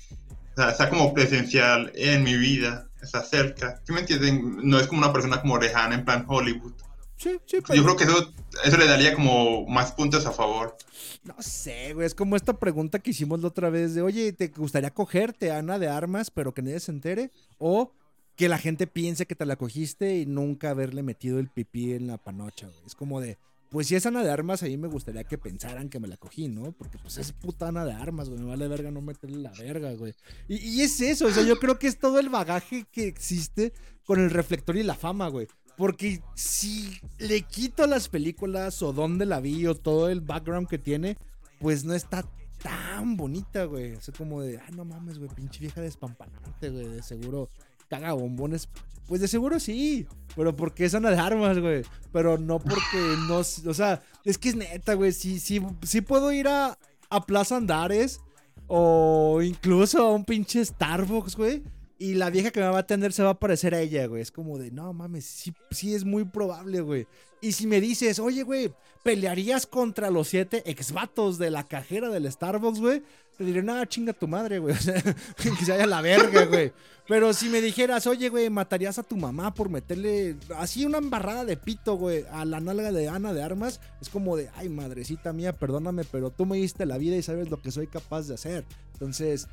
[0.57, 3.81] está como presencial en mi vida, está cerca.
[3.85, 4.59] ¿Sí me entienden?
[4.63, 6.75] No es como una persona como lejana en plan Hollywood.
[7.17, 8.31] Sí, sí, Yo creo que eso,
[8.65, 10.77] eso le daría como más puntos a favor.
[11.25, 12.07] No sé, güey.
[12.07, 15.59] Es como esta pregunta que hicimos la otra vez de, oye, ¿te gustaría cogerte a
[15.59, 17.31] Ana de Armas, pero que nadie se entere?
[17.59, 17.93] O
[18.37, 22.07] que la gente piense que te la cogiste y nunca haberle metido el pipí en
[22.07, 22.87] la panocha, güey.
[22.87, 23.39] Es como de,
[23.71, 26.49] pues si es Ana de Armas, ahí me gustaría que pensaran que me la cogí,
[26.49, 26.73] ¿no?
[26.73, 28.41] Porque pues es puta Ana de Armas, güey.
[28.41, 30.15] Me vale verga no meterle la verga, güey.
[30.49, 33.73] Y, es eso, o sea, yo creo que es todo el bagaje que existe
[34.05, 35.49] con el reflector y la fama, güey.
[35.77, 40.79] Porque si le quito las películas o dónde la vi o todo el background que
[40.79, 41.19] tiene,
[41.59, 42.25] pues no está
[42.63, 43.95] tan bonita, güey.
[43.95, 46.87] O sea, como de, ah, no mames, güey, pinche vieja despampanante, güey.
[46.87, 47.51] De seguro
[47.89, 48.69] caga bombones.
[49.07, 51.83] Pues de seguro sí, pero porque es Ana de Armas, güey.
[52.13, 55.13] Pero no porque no, o sea, es que es neta, güey.
[55.13, 56.77] Sí, sí, sí puedo ir a,
[57.09, 58.21] a Plaza Andares
[58.67, 61.63] o incluso a un pinche Starbucks, güey.
[61.99, 64.21] Y la vieja que me va a atender se va a parecer a ella, güey.
[64.21, 67.07] Es como de, no mames, sí, sí es muy probable, güey.
[67.41, 68.73] Y si me dices, oye, güey,
[69.03, 73.03] ¿pelearías contra los siete exvatos de la cajera del Starbucks, güey?
[73.37, 74.75] Te diré, nada, chinga tu madre, güey.
[74.75, 75.01] O sea,
[75.37, 76.73] que se vaya la verga, güey.
[77.07, 81.45] Pero si me dijeras, oye, güey, matarías a tu mamá por meterle así una embarrada
[81.45, 85.33] de pito, güey, a la nalga de Ana de Armas, es como de, ay, madrecita
[85.33, 88.35] mía, perdóname, pero tú me diste la vida y sabes lo que soy capaz de
[88.35, 88.65] hacer.
[88.95, 89.47] Entonces,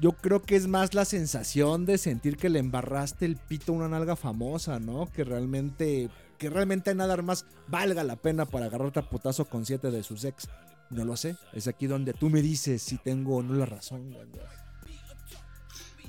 [0.00, 3.76] yo creo que es más la sensación de sentir que le embarraste el pito a
[3.76, 5.10] una nalga famosa, ¿no?
[5.10, 6.10] Que realmente,
[6.44, 10.24] que realmente nada más valga la pena para agarrarte a putazo con siete de sus
[10.24, 10.46] ex.
[10.90, 11.36] No lo sé.
[11.54, 14.28] Es aquí donde tú me dices si tengo o no la razón, güey.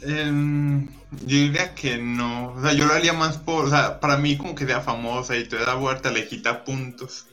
[0.02, 0.88] Em,
[1.26, 2.52] yo diría que no.
[2.52, 3.64] O sea, yo lo haría más por.
[3.64, 7.28] O sea, para mí, como que sea famosa y te da vuelta, le quita puntos.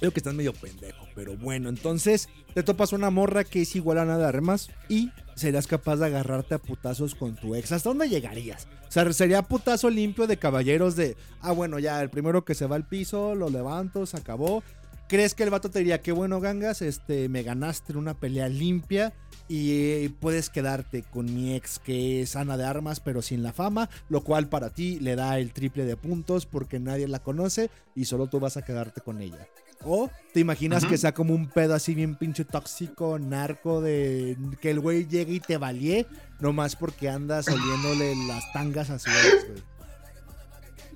[0.00, 3.98] Veo que estás medio pendejo, pero bueno, entonces te topas una morra que es igual
[3.98, 7.70] a nada de armas y serías capaz de agarrarte a putazos con tu ex.
[7.70, 8.66] ¿Hasta dónde llegarías?
[8.88, 12.66] O sea, sería putazo limpio de caballeros de, ah, bueno, ya, el primero que se
[12.66, 14.64] va al piso, lo levanto, se acabó.
[15.06, 18.48] ¿Crees que el vato te diría, qué bueno, gangas, este, me ganaste en una pelea
[18.48, 19.12] limpia
[19.46, 23.88] y puedes quedarte con mi ex que es Ana de Armas pero sin la fama,
[24.08, 28.06] lo cual para ti le da el triple de puntos porque nadie la conoce y
[28.06, 29.46] solo tú vas a quedarte con ella?
[29.84, 34.70] O te imaginas que sea como un pedo así bien pinche tóxico, narco, de que
[34.70, 36.06] el güey llegue y te valie,
[36.40, 39.62] nomás porque andas oliéndole las tangas a su ex, güey.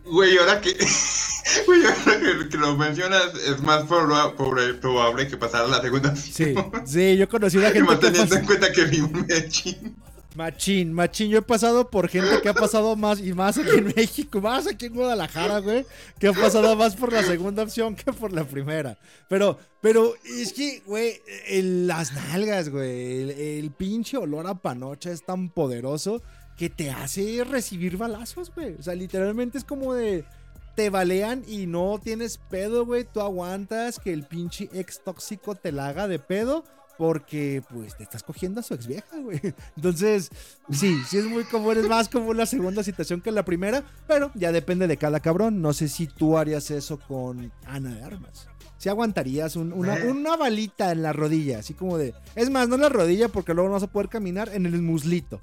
[0.04, 0.76] Güey, ahora que.
[1.66, 6.14] Güey, ahora que, que lo mencionas, es más proba- pobre- probable que pasara la segunda
[6.16, 6.54] Sí,
[6.86, 9.26] sí, yo conocí a Y gente más que teniendo pasó- en cuenta que vivo en
[9.26, 9.96] Medellín.
[10.34, 11.30] Machín, machín.
[11.30, 14.66] Yo he pasado por gente que ha pasado más y más aquí en México, más
[14.66, 15.84] aquí en Guadalajara, güey.
[16.18, 18.96] Que ha pasado más por la segunda opción que por la primera.
[19.28, 23.22] Pero, pero es que, güey, el- las nalgas, güey.
[23.22, 26.22] El, el pinche olor a panocha es tan poderoso
[26.56, 28.74] que te hace recibir balazos, güey.
[28.78, 30.24] O sea, literalmente es como de.
[30.74, 33.04] Te balean y no tienes pedo, güey.
[33.04, 36.64] Tú aguantas que el pinche ex tóxico te la haga de pedo.
[37.02, 39.40] Porque, pues, te estás cogiendo a su ex vieja, güey.
[39.76, 40.30] Entonces,
[40.70, 41.76] sí, sí es muy común.
[41.76, 43.82] Es más común la segunda situación que la primera.
[44.06, 45.60] Pero ya depende de cada cabrón.
[45.60, 48.46] No sé si tú harías eso con Ana de Armas.
[48.78, 50.08] Si aguantarías un- una, Eh.
[50.12, 51.58] una balita en la rodilla.
[51.58, 52.14] Así como de.
[52.36, 54.50] Es más, no en la rodilla porque luego no vas a poder caminar.
[54.54, 55.40] En el muslito.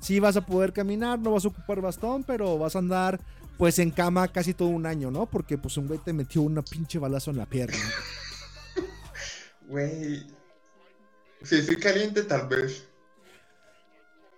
[0.00, 3.20] Sí vas a poder caminar, no vas a ocupar bastón, pero vas a andar
[3.58, 5.26] pues en cama casi todo un año, ¿no?
[5.26, 7.76] Porque pues un güey te metió una pinche balazo en la pierna.
[9.68, 10.26] Güey.
[11.44, 12.84] Si estoy caliente, tal vez.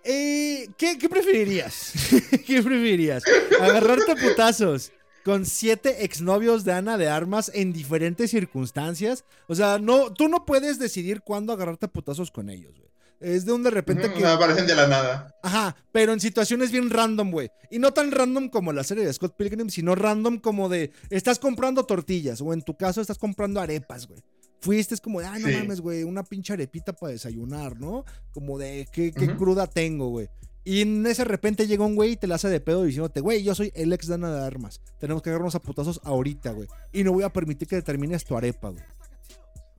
[0.03, 1.93] Eh, ¿qué, qué preferirías?
[2.45, 3.23] ¿Qué preferirías?
[3.59, 4.91] ¿Agarrarte a putazos
[5.23, 9.25] con siete exnovios de Ana de Armas en diferentes circunstancias?
[9.47, 12.85] O sea, no, tú no puedes decidir cuándo agarrarte a putazos con ellos, güey.
[13.21, 14.25] Es de un de repente Ujú, que...
[14.27, 15.33] aparecen de la nada.
[15.41, 17.49] Ajá, pero en situaciones bien random, güey.
[17.71, 21.39] Y no tan random como la serie de Scott Pilgrim, sino random como de estás
[21.39, 24.21] comprando tortillas o en tu caso estás comprando arepas, güey.
[24.61, 25.53] Fuiste es como de, ah, no Sí.
[25.53, 28.03] mames, güey, una pinche arepita para desayunar, ¿no?
[28.31, 30.27] Como de, qué, qué cruda tengo, güey.
[30.63, 33.43] Y en ese repente llega un güey y te la hace de pedo diciéndote, güey,
[33.43, 34.81] yo soy el ex Dana de armas.
[34.99, 36.67] Tenemos que agarrarnos a putazos ahorita, güey.
[36.91, 38.83] Y no voy a permitir que termines tu arepa, güey.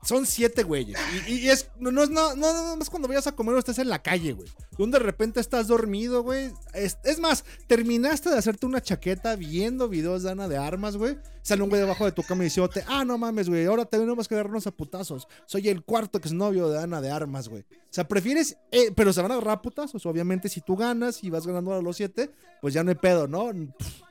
[0.06, 0.96] Son siete güeyes.
[1.26, 3.80] Y, y es, no, no es no, no, es cuando vayas a comer o estés
[3.80, 4.48] en la calle, güey.
[4.78, 6.52] Donde de repente estás dormido, güey.
[6.74, 11.18] Es, es más, terminaste de hacerte una chaqueta viendo videos de Ana de Armas, güey.
[11.42, 13.66] Sale un güey debajo de tu cama y dice, ah, no mames, güey.
[13.66, 15.26] Ahora tenemos que agarrarnos a putazos.
[15.44, 17.62] Soy el cuarto exnovio de Ana de Armas, güey.
[17.62, 20.06] O sea, prefieres, eh, pero se van a agarrar a putazos.
[20.06, 23.26] Obviamente, si tú ganas y vas ganando a los siete, pues ya no hay pedo,
[23.26, 23.50] ¿no?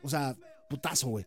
[0.03, 0.35] O sea,
[0.69, 1.25] putazo, güey.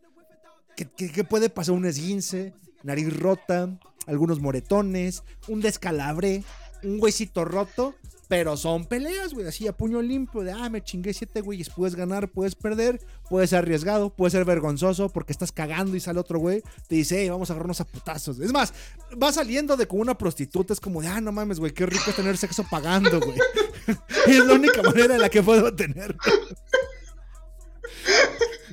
[0.77, 1.75] ¿Qué, qué, qué puede pasar?
[1.75, 2.53] Un esguince,
[2.83, 6.43] nariz rota, algunos moretones, un descalabre,
[6.83, 7.95] un huesito roto.
[8.29, 11.95] Pero son peleas, güey, así a puño limpio, de, ah, me chingué siete güeyes, puedes
[11.95, 16.39] ganar, puedes perder, puedes ser arriesgado, puede ser vergonzoso porque estás cagando y sale otro
[16.39, 18.39] güey, te dice, hey, vamos a agarrarnos a putazos.
[18.39, 18.75] Es más,
[19.21, 22.11] va saliendo de como una prostituta, es como de, ah, no mames, güey, qué rico
[22.11, 23.39] es tener sexo pagando, güey.
[24.27, 26.15] es la única manera en la que puedo tener.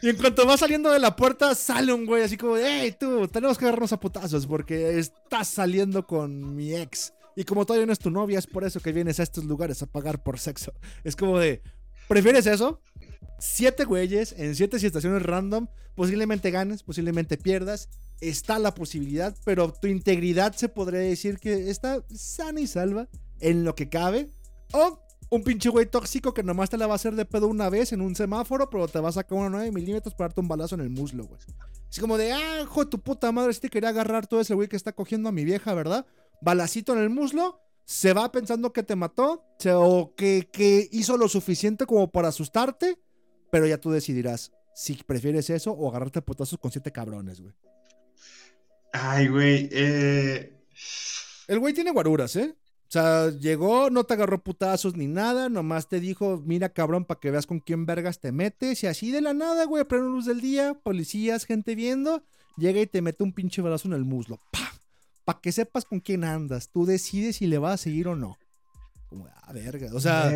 [0.05, 3.27] Y en cuanto va saliendo de la puerta, sale un güey así como hey, tú,
[3.27, 7.11] tenemos que agarrarnos a putazos porque estás saliendo con mi ex.
[7.35, 9.81] Y como todavía no es tu novia, es por eso que vienes a estos lugares
[9.81, 10.73] a pagar por sexo.
[11.03, 11.63] Es como de,
[12.07, 12.83] ¿prefieres eso?
[13.39, 17.89] Siete güeyes en siete situaciones random, posiblemente ganes, posiblemente pierdas.
[18.21, 23.07] Está la posibilidad, pero tu integridad se podría decir que está sana y salva
[23.39, 24.29] en lo que cabe.
[24.71, 27.69] O un pinche güey tóxico que nomás te la va a hacer de pedo una
[27.69, 30.47] vez en un semáforo, pero te va a sacar unos 9 milímetros para darte un
[30.47, 31.39] balazo en el muslo, güey.
[31.91, 34.53] Es como de, ah, hijo de tu puta madre, si te quería agarrar todo ese
[34.53, 36.05] güey que está cogiendo a mi vieja, ¿verdad?
[36.41, 41.17] Balacito en el muslo, se va pensando que te mató, se- o que, que hizo
[41.17, 42.97] lo suficiente como para asustarte,
[43.51, 47.53] pero ya tú decidirás si prefieres eso o agarrarte a putazos con siete cabrones, güey.
[48.91, 49.69] Ay, güey.
[49.71, 50.51] Eh...
[51.47, 52.55] El güey tiene guaruras, ¿eh?
[52.87, 57.19] O sea, llegó, no te agarró putazos ni nada, nomás te dijo, mira cabrón, para
[57.19, 58.83] que veas con quién vergas te metes.
[58.83, 62.23] Y así de la nada, güey, plena luz del día, policías, gente viendo,
[62.57, 64.39] llega y te mete un pinche balazo en el muslo.
[64.51, 64.71] ¡Pah!
[65.25, 66.69] Para que sepas con quién andas.
[66.69, 68.37] Tú decides si le vas a seguir o no.
[69.09, 69.89] Como, ah, verga.
[69.93, 70.31] O sea.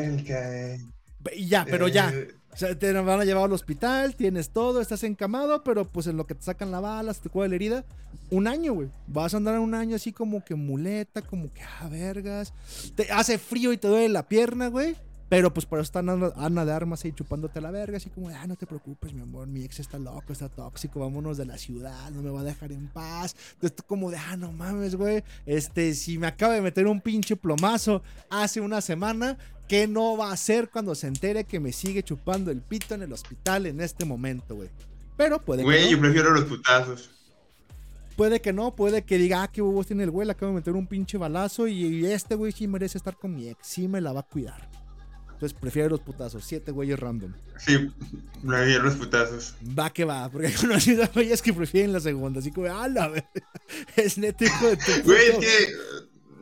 [1.36, 2.12] Y ya, pero ya.
[2.14, 6.08] Eh, O sea, te van a llevar al hospital, tienes todo, estás encamado, pero pues
[6.08, 7.86] en lo que te sacan la bala, se te cuela la herida,
[8.32, 8.90] un año, güey.
[9.08, 12.52] Vas a andar un año así como que muleta, como que, ah, vergas.
[12.96, 14.96] Te hace frío y te duele la pierna, güey.
[15.30, 18.48] Pero pues por eso está Ana, de Armas ahí chupándote la verga, así como, ah,
[18.48, 22.10] no te preocupes, mi amor, mi ex está loco, está tóxico, vámonos de la ciudad,
[22.10, 23.36] no me va a dejar en paz.
[23.54, 27.00] Entonces tú como de, ah, no mames, güey, este, si me acaba de meter un
[27.00, 28.02] pinche plomazo
[28.32, 29.38] hace una semana,
[29.70, 33.04] ¿qué no va a hacer cuando se entere que me sigue chupando el pito en
[33.04, 34.70] el hospital en este momento, güey?
[35.16, 35.92] Pero puede que Güey, no.
[35.92, 37.10] yo prefiero los putazos.
[38.18, 40.58] puede que no, puede que diga, ah, qué huevos tiene el güey, le acabo de
[40.58, 43.88] meter un pinche balazo y, y este güey sí merece estar con mi ex, sí
[43.88, 44.70] me la va a cuidar.
[45.34, 47.32] Entonces prefiero los putazos, siete güeyes random.
[47.58, 47.90] Sí,
[48.46, 49.56] prefiero los putazos.
[49.78, 52.90] Va que va, porque he conocido a güeyes que prefieren la segunda, así como, ah,
[52.90, 53.12] la
[53.96, 55.68] es neta hijo de tu Güey, es que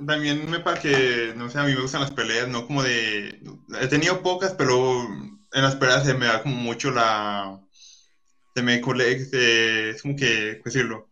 [0.06, 3.42] también me para que, no sé, a mí me gustan las peleas, no como de...
[3.82, 5.04] He tenido pocas, pero
[5.52, 7.60] en las peleas se me da como mucho la...
[8.56, 8.82] Se me
[9.26, 11.10] se- Es como que, ¿cómo decirlo?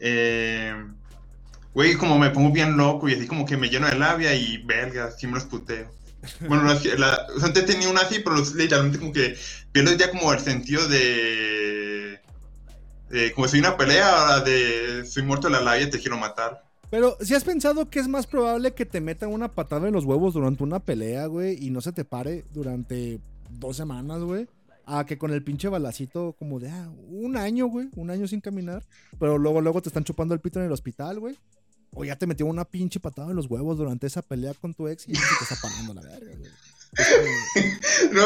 [0.00, 0.74] Eh,
[1.74, 4.58] Güey, como me pongo bien loco y así como que me lleno de labia y
[5.00, 5.90] así me los puteo.
[6.40, 9.36] Bueno, las la, o antes tenía una así, pero literalmente como que
[9.72, 12.20] pierdo ya como el sentido de...
[13.10, 16.62] de como si una pelea, ahora de soy muerto de la labia, te quiero matar.
[16.94, 20.04] Pero si has pensado que es más probable que te metan una patada en los
[20.04, 23.18] huevos durante una pelea, güey, y no se te pare durante
[23.50, 24.46] dos semanas, güey,
[24.86, 28.40] a que con el pinche balacito como de ah, un año, güey, un año sin
[28.40, 28.84] caminar,
[29.18, 31.36] pero luego luego te están chupando el pito en el hospital, güey.
[31.94, 34.86] O ya te metió una pinche patada en los huevos durante esa pelea con tu
[34.86, 36.50] ex y ya se te está parando la verga, güey.
[38.12, 38.24] No,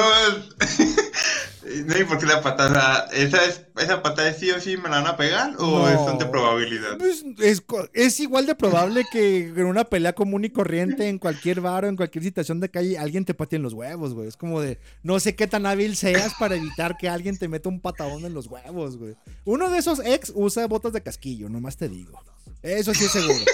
[1.86, 3.08] no hay por qué la patada.
[3.12, 5.88] ¿Esa, es, ¿Esa patada sí o sí me la van a pegar o No.
[5.88, 6.98] es probabilidad?
[6.98, 11.60] Pues, es, es igual de probable que en una pelea común y corriente, en cualquier
[11.60, 14.28] bar o en cualquier situación de calle, alguien te patee en los huevos, güey.
[14.28, 17.68] Es como de, no sé qué tan hábil seas para evitar que alguien te meta
[17.68, 19.16] un patadón en los huevos, güey.
[19.44, 22.22] Uno de esos ex usa botas de casquillo, nomás te digo.
[22.62, 23.44] Eso sí es seguro.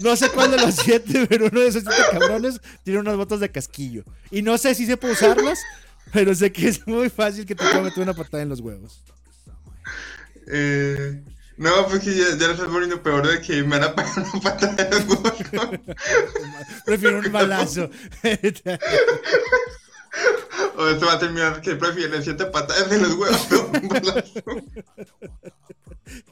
[0.00, 3.40] No sé cuál de los siete, pero uno de esos siete cabrones tiene unas botas
[3.40, 4.04] de casquillo.
[4.30, 5.58] Y no sé si sepa usarlas,
[6.12, 9.02] pero sé que es muy fácil que te pueda meter una patada en los huevos.
[10.46, 11.22] Eh,
[11.56, 14.12] no, pues que ya, ya lo estás poniendo peor de que me van a pegar
[14.18, 15.32] una patada en los huevos.
[16.86, 17.90] Prefiero un balazo.
[20.76, 23.48] O esto va a terminar que prefieren siete patadas en los huevos.
[23.82, 24.42] un balazo.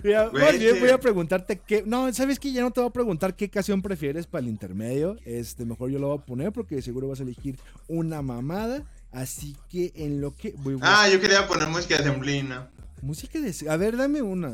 [0.03, 1.83] Mira, Güey, más bien que- voy a preguntarte qué.
[1.85, 2.51] No, ¿sabes qué?
[2.51, 5.17] Ya no te voy a preguntar qué canción prefieres para el intermedio.
[5.25, 8.83] Este, mejor yo lo voy a poner porque seguro vas a elegir una mamada.
[9.11, 10.51] Así que en lo que.
[10.59, 12.69] voy- voy- Ah, yo quería poner música de semblina.
[13.01, 13.53] Música de.
[13.69, 14.53] A ver, dame una.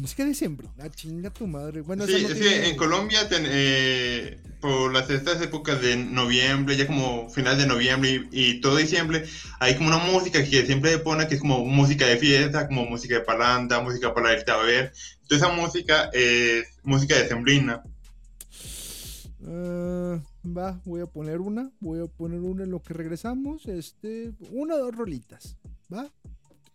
[0.00, 0.68] Música de siempre.
[0.78, 1.80] Ah, chinga tu madre.
[1.80, 6.76] Bueno, Sí, no sí, tiene- en Colombia, ten- eh, por las estas épocas de noviembre,
[6.76, 9.24] ya como final de noviembre y, y todo diciembre,
[9.60, 13.14] hay como una música que siempre pone que es como música de fiesta, como música
[13.14, 14.92] de parranda, música para irte a ver.
[15.22, 17.82] Entonces esa música es música de sembrina.
[19.46, 21.70] Ah, va, voy a poner una.
[21.80, 23.66] Voy a poner una en lo que regresamos.
[23.66, 24.32] Este.
[24.50, 25.56] Una o dos rolitas.
[25.92, 26.10] ¿Va?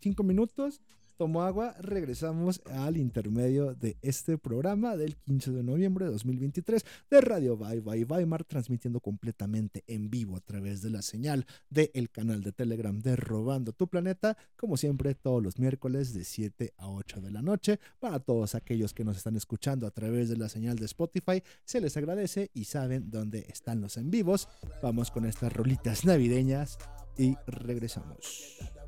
[0.02, 0.80] Cinco minutos.
[1.22, 1.76] Tomo agua.
[1.78, 7.80] Regresamos al intermedio de este programa del 15 de noviembre de 2023 de Radio Bye
[7.80, 13.00] Bye Weimar, transmitiendo completamente en vivo a través de la señal del canal de Telegram
[13.00, 17.44] de Robando tu Planeta, como siempre todos los miércoles de 7 a 8 de la
[17.44, 17.80] noche.
[18.00, 21.82] Para todos aquellos que nos están escuchando a través de la señal de Spotify, se
[21.82, 24.48] les agradece y saben dónde están los en vivos.
[24.82, 26.80] Vamos con estas rolitas navideñas
[27.16, 28.81] y regresamos.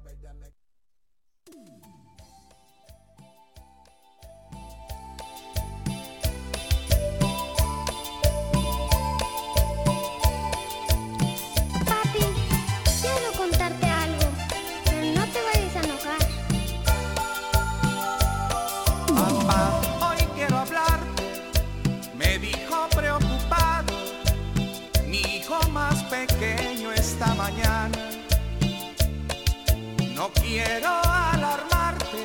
[30.23, 32.17] No quiero alarmarte,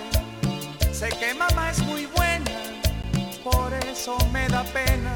[0.92, 2.53] sé que mamá es muy buena,
[3.42, 5.12] por eso me da pena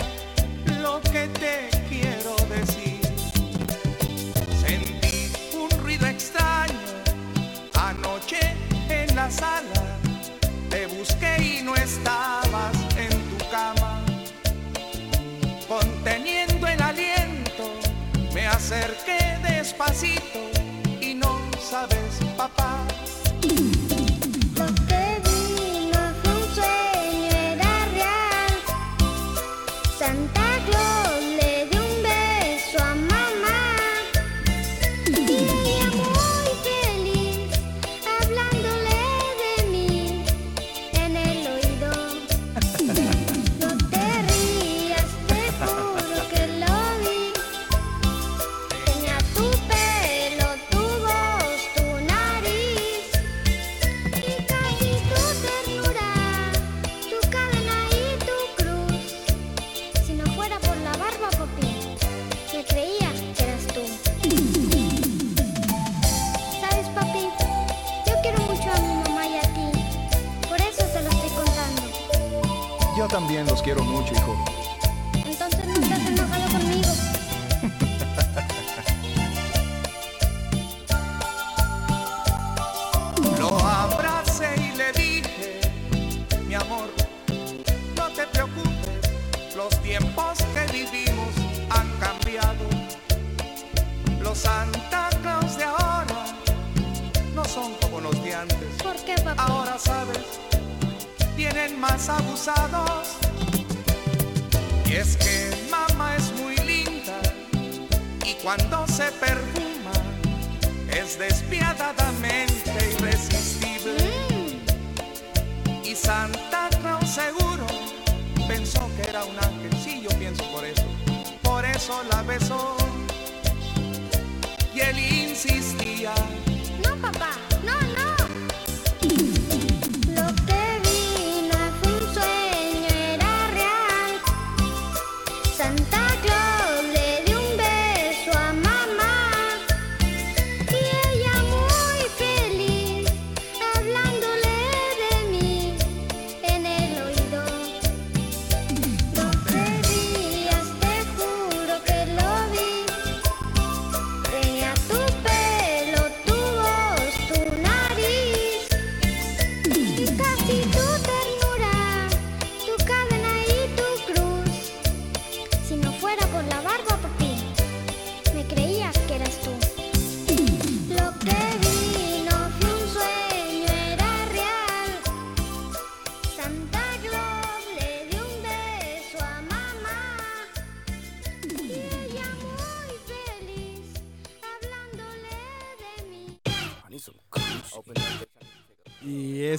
[0.80, 1.71] lo que te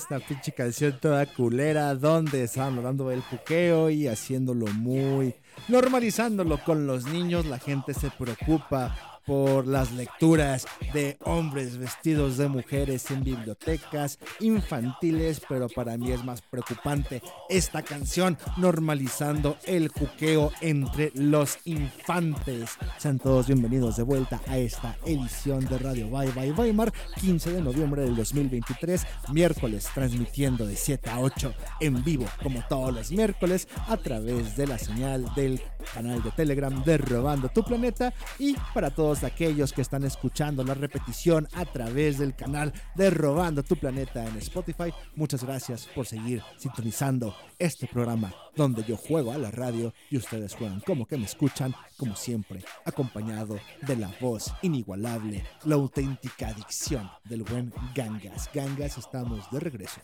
[0.03, 5.33] esta pinche canción toda culera, donde estaban dando el juqueo y haciéndolo muy.
[5.69, 7.45] normalizándolo con los niños.
[7.45, 15.41] La gente se preocupa por las lecturas de hombres vestidos de mujeres en bibliotecas infantiles,
[15.47, 22.71] pero para mí es más preocupante esta canción normalizando el juqueo entre los infantes.
[22.97, 27.61] Sean todos bienvenidos de vuelta a esta edición de Radio Bye Bye Weimar, 15 de
[27.61, 33.67] noviembre del 2023, miércoles, transmitiendo de 7 a 8 en vivo, como todos los miércoles,
[33.87, 35.61] a través de la señal del
[35.93, 40.73] canal de Telegram de Robando tu Planeta y para todos aquellos que están escuchando la
[40.73, 46.41] repetición a través del canal de Robando tu Planeta en Spotify, muchas gracias por seguir
[46.57, 51.25] sintonizando este programa donde yo juego a la radio y ustedes juegan como que me
[51.25, 58.49] escuchan, como siempre, acompañado de la voz inigualable, la auténtica dicción del buen Gangas.
[58.53, 60.01] Gangas, estamos de regreso.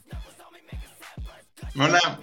[1.76, 2.20] Hola.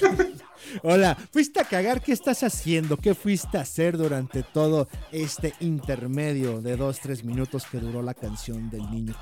[0.82, 2.96] Hola, fuiste a cagar, ¿qué estás haciendo?
[2.96, 8.14] ¿Qué fuiste a hacer durante todo este intermedio de dos, tres minutos que duró la
[8.14, 9.14] canción del niño?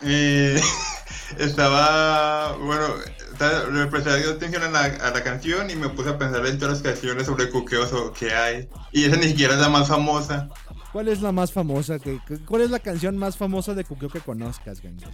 [0.00, 0.60] Eh,
[1.38, 2.96] estaba, bueno,
[3.72, 7.26] le presté atención a la, canción y me puse a pensar en todas las canciones
[7.26, 8.68] sobre cuqueos que hay.
[8.92, 10.48] Y esa ni siquiera es la más famosa.
[10.92, 11.98] ¿Cuál es la más famosa?
[11.98, 15.10] Que, ¿Cuál es la canción más famosa de cuqueo que conozcas, Gangas?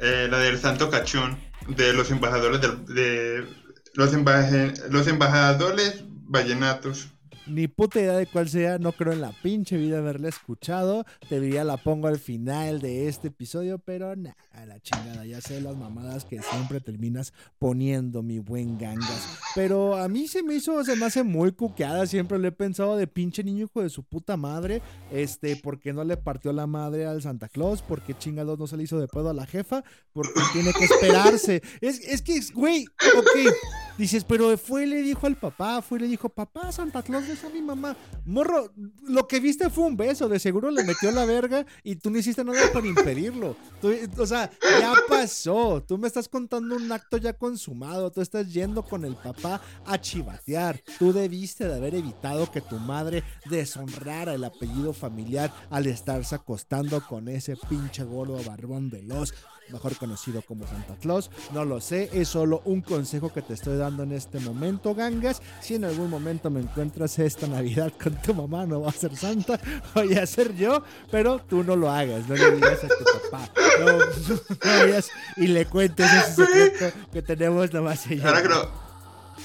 [0.00, 1.38] Eh, la del Santo Cachón,
[1.68, 3.46] de los embajadores del- de
[3.94, 7.08] los, embaje- los embajadores vallenatos.
[7.48, 11.04] Ni puta idea de cuál sea, no creo en la pinche vida haberla escuchado.
[11.28, 15.24] Te diría la pongo al final de este episodio, pero nada, a la chingada.
[15.24, 19.38] Ya sé las mamadas que siempre terminas poniendo, mi buen gangas.
[19.54, 22.06] Pero a mí se me hizo, se me hace muy cuqueada.
[22.06, 24.82] Siempre le he pensado de pinche niño hijo de su puta madre.
[25.10, 27.80] Este, ¿por qué no le partió la madre al Santa Claus?
[27.80, 29.82] ¿Por qué chingados no se le hizo de pedo a la jefa?
[30.12, 31.62] Porque tiene que esperarse.
[31.80, 32.86] Es, es que, güey,
[33.16, 33.54] ok.
[33.98, 37.26] Dices, pero fue y le dijo al papá, fue y le dijo, papá, Santa Claus
[37.26, 37.96] besa a mi mamá.
[38.24, 38.72] Morro,
[39.08, 42.18] lo que viste fue un beso, de seguro le metió la verga y tú no
[42.18, 43.56] hiciste nada para impedirlo.
[43.80, 45.82] Tú- o sea, ya pasó.
[45.86, 48.12] Tú me estás contando un acto ya consumado.
[48.12, 50.80] Tú estás yendo con el papá a chivatear.
[51.00, 57.04] Tú debiste de haber evitado que tu madre deshonrara el apellido familiar al estarse acostando
[57.06, 59.34] con ese pinche gordo barbón veloz
[59.70, 61.30] mejor conocido como Santa Claus.
[61.52, 65.40] No lo sé, es solo un consejo que te estoy dando en este momento, gangas.
[65.60, 69.16] Si en algún momento me encuentras esta Navidad con tu mamá, no va a ser
[69.16, 69.58] Santa,
[69.94, 73.50] voy a ser yo, pero tú no lo hagas, no le digas a tu papá.
[73.80, 78.26] No, no vayas y le cuentes ese secreto que tenemos nomás ella.
[78.28, 78.70] Ahora que lo,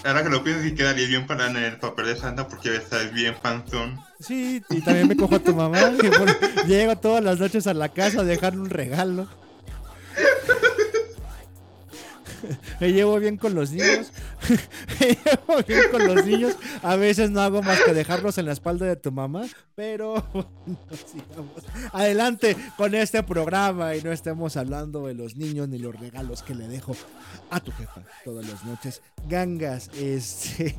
[0.05, 3.11] ahora que lo pienso, sí quedaría bien para en el papel de Santa porque estás
[3.13, 3.99] bien panzón.
[4.19, 5.79] Sí, y también me cojo a tu mamá.
[6.17, 9.27] por- llego todas las noches a la casa a dejarle un regalo.
[12.79, 14.11] me llevo bien con los niños.
[14.99, 16.55] me llevo bien con los niños.
[16.81, 20.79] A veces no hago más que dejarlos en la espalda de tu mamá, pero bueno,
[21.05, 21.63] sigamos.
[21.91, 26.55] adelante con este programa y no estemos hablando de los niños ni los regalos que
[26.55, 26.95] le dejo
[27.49, 29.01] a tu jefa todas las noches.
[29.27, 30.75] Gangas, este.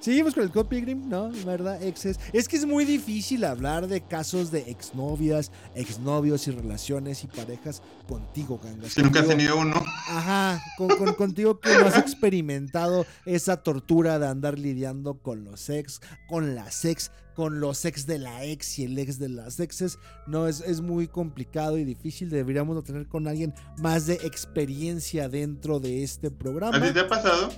[0.00, 1.30] Seguimos con el Code Pilgrim, ¿no?
[1.46, 1.82] ¿Verdad?
[1.82, 2.18] Exes.
[2.32, 7.82] Es que es muy difícil hablar de casos de exnovias, exnovios y relaciones y parejas
[8.08, 8.92] contigo, Gangas.
[8.92, 9.82] Si nunca has tenido uno.
[10.08, 15.68] Ajá, con, con- contigo que no has experimentado esa tortura de andar lidiando con los
[15.70, 19.58] ex, con las ex, con los ex de la ex y el ex de las
[19.58, 19.98] exes.
[20.28, 22.30] No, es, es muy complicado y difícil.
[22.30, 26.76] Deberíamos de tener con alguien más de experiencia dentro de este programa.
[26.76, 27.48] ¿A ti te ha pasado?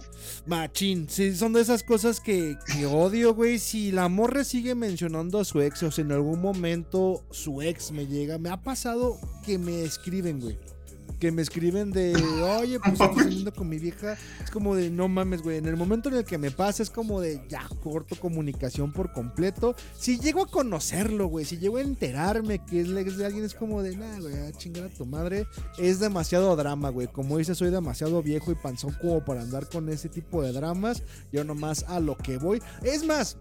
[0.46, 3.58] Machín, sí, son de esas cosas que, que odio, güey.
[3.58, 7.92] Si la morra sigue mencionando a su ex, o si en algún momento su ex
[7.92, 10.56] me llega, me ha pasado que me escriben, güey.
[11.18, 12.14] Que me escriben de,
[12.60, 14.16] oye, pues estoy saliendo con mi vieja.
[14.42, 15.58] Es como de, no mames, güey.
[15.58, 19.12] En el momento en el que me pasa, es como de, ya, corto comunicación por
[19.12, 19.74] completo.
[19.98, 23.44] Si llego a conocerlo, güey, si llego a enterarme que es la ex de alguien,
[23.44, 25.46] es como de, nah, güey, a chingar a tu madre.
[25.78, 27.08] Es demasiado drama, güey.
[27.08, 31.02] Como dices, soy demasiado viejo y panzón como para andar con ese tipo de dramas.
[31.32, 32.62] Yo nomás a lo que voy.
[32.82, 33.38] Es más,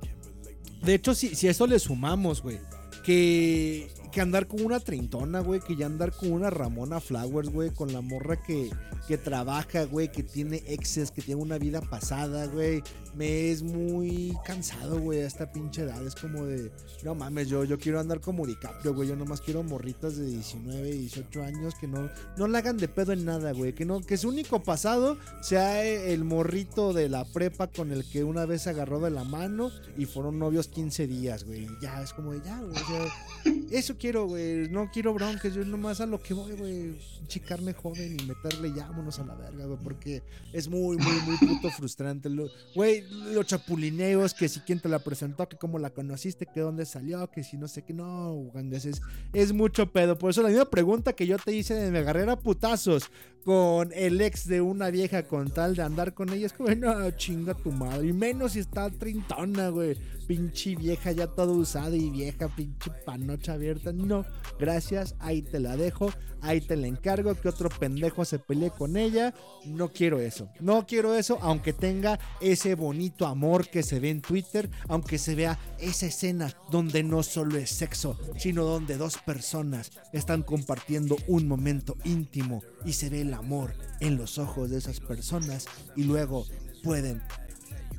[0.86, 2.60] de hecho, si, si a eso le sumamos, güey,
[3.04, 7.72] que, que andar con una treintona, güey, que ya andar con una Ramona Flowers, güey,
[7.72, 8.72] con la morra que,
[9.10, 12.82] que trabaja, güey, que tiene exes, que tiene una vida pasada, güey,
[13.14, 16.02] me es muy cansado, güey, a esta pinche edad.
[16.08, 16.72] Es como de,
[17.04, 20.94] no mames, yo, yo quiero andar como DiCaprio, güey, yo nomás quiero morritas de 19,
[20.94, 24.16] 18 años que no, no la hagan de pedo en nada, güey, que no, que
[24.16, 29.02] su único pasado sea el morrito de la prepa con el que una vez agarró
[29.02, 31.68] de la mano y fueron novios 15 días, güey.
[31.82, 32.72] Ya, es como de ya, güey.
[32.72, 36.96] o sea, eso No quiero broncas, yo nomás a lo que voy, güey.
[37.28, 39.80] Chicarme joven y meterle ya, vámonos a la verga, güey.
[39.84, 42.30] Porque es muy, muy, muy puto frustrante.
[42.76, 43.04] Güey,
[43.34, 47.30] los chapulineos, que si quién te la presentó, que cómo la conociste, que dónde salió,
[47.32, 47.94] que si no sé qué.
[47.94, 49.02] No, gangas, es,
[49.34, 50.18] es mucho pedo.
[50.18, 53.10] Por eso la misma pregunta que yo te hice de me agarré a putazos
[53.46, 57.12] con el ex de una vieja con tal de andar con ella, es como, no,
[57.12, 58.08] chinga tu madre.
[58.08, 59.96] Y menos si está trintona, güey.
[60.26, 63.94] Pinche vieja ya toda usada y vieja, pinche panocha abierta.
[63.94, 64.26] No,
[64.60, 67.36] gracias, ahí te la dejo, ahí te la encargo.
[67.36, 69.36] Que otro pendejo se pelee con ella.
[69.68, 74.22] No quiero eso, no quiero eso, aunque tenga ese bonito amor que se ve en
[74.22, 79.92] Twitter, aunque se vea esa escena donde no solo es sexo, sino donde dos personas
[80.12, 85.66] están compartiendo un momento íntimo y se ve amor en los ojos de esas personas
[85.96, 86.46] y luego
[86.84, 87.22] pueden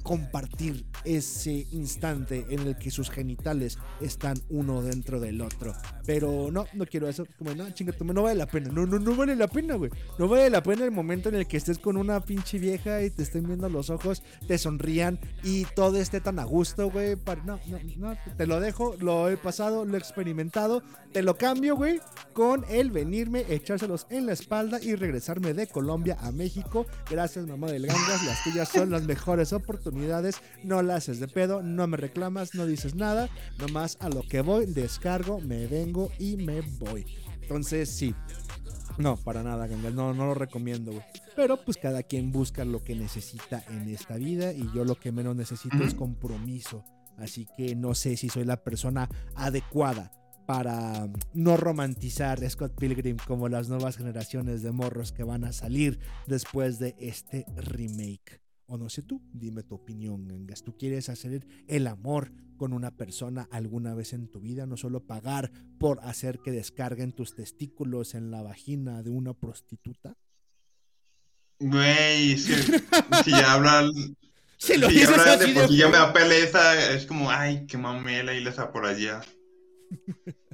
[0.06, 5.74] compartir ese instante en el que sus genitales están uno dentro del otro.
[6.06, 7.26] Pero no, no quiero eso.
[7.36, 8.70] Como no, chinga, no vale la pena.
[8.70, 9.90] No, no, no vale la pena, güey.
[10.16, 13.10] No vale la pena el momento en el que estés con una pinche vieja y
[13.10, 17.16] te estén viendo los ojos, te sonrían y todo esté tan a gusto, güey.
[17.44, 20.84] No, no, no, te lo dejo, lo he pasado, lo he experimentado.
[21.12, 22.00] Te lo cambio, güey,
[22.32, 26.86] con el venirme, echárselos en la espalda y regresarme de Colombia a México.
[27.10, 28.24] Gracias, mamá del Gangas.
[28.24, 29.95] Las tuyas son las mejores oportunidades.
[30.62, 33.28] No la haces de pedo, no me reclamas, no dices nada.
[33.58, 37.06] Nomás a lo que voy, descargo, me vengo y me voy.
[37.42, 38.14] Entonces, sí.
[38.98, 39.94] No, para nada, Gangas.
[39.94, 41.04] No, no lo recomiendo, güey.
[41.34, 45.12] Pero pues cada quien busca lo que necesita en esta vida y yo lo que
[45.12, 46.84] menos necesito es compromiso.
[47.18, 50.12] Así que no sé si soy la persona adecuada
[50.46, 55.44] para mm, no romantizar a Scott Pilgrim como las nuevas generaciones de morros que van
[55.44, 58.40] a salir después de este remake.
[58.66, 60.62] O no sé tú, dime tu opinión, Gangas.
[60.62, 64.66] ¿Tú quieres hacer el amor con una persona alguna vez en tu vida?
[64.66, 70.16] No solo pagar por hacer que descarguen tus testículos en la vagina de una prostituta.
[71.60, 72.54] Güey, es que
[73.24, 73.92] si ya hablan.
[74.58, 77.06] Si lo si ya dices así de de por sí ya me da pereza, es
[77.06, 79.22] como, ay, qué mamela y la está por allá.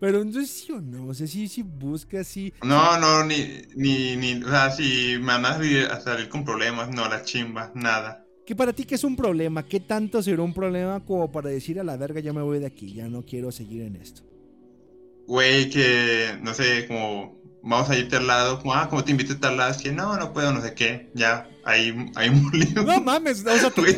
[0.00, 2.52] Pero entonces sí o no, o sea, sí, sí busca, sí.
[2.62, 7.08] No, no, ni, ni, ni, o sea, si me van a salir, con problemas, no,
[7.08, 8.24] la chimba, nada.
[8.46, 11.78] Que para ti que es un problema, ¿qué tanto será un problema como para decir
[11.78, 14.22] a la verga ya me voy de aquí, ya no quiero seguir en esto?
[15.26, 19.34] Güey, que, no sé, como, vamos a irte al lado, como, ah, como te invito
[19.34, 22.82] a tal lado, es que no, no puedo, no sé qué, ya, ahí, ahí murió.
[22.82, 23.96] No mames, o sea, Güey,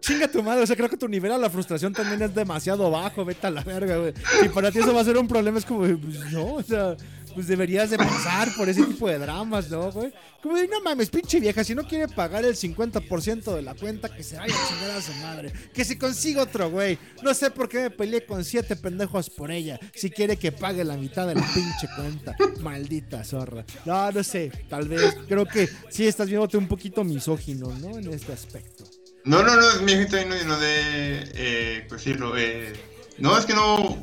[0.00, 2.90] chinga tu madre, o sea, creo que tu nivel a la frustración también es demasiado
[2.90, 4.14] bajo, vete a la verga, güey.
[4.44, 6.96] Y para ti eso va a ser un problema, es como, pues, no, o sea,
[7.34, 10.12] pues deberías de pasar por ese tipo de dramas, ¿no, güey?
[10.42, 14.14] Como de, no mames, pinche vieja, si no quiere pagar el 50% de la cuenta,
[14.14, 15.52] que se vaya a chingar a su madre.
[15.72, 16.98] Que se consiga otro, güey.
[17.22, 19.80] No sé por qué me peleé con siete pendejos por ella.
[19.94, 22.36] Si quiere que pague la mitad de la pinche cuenta.
[22.60, 23.64] Maldita zorra.
[23.84, 24.52] No, no sé.
[24.68, 27.98] Tal vez, creo que sí estás viéndote un poquito misógino, ¿no?
[27.98, 28.84] En este aspecto.
[29.24, 31.30] No, no, no, mi ahí no, no de.
[31.34, 32.36] Eh, pues decirlo.
[32.36, 32.72] Eh,
[33.18, 33.98] no, es que no.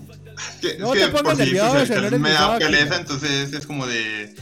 [0.62, 4.36] Que- No te pongas sí, nervioso, pues, no me da pereza, entonces es como de.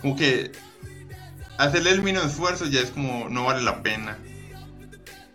[0.00, 0.52] Como que.
[1.58, 3.28] Hacerle el mínimo esfuerzo ya es como.
[3.28, 4.18] No vale la pena.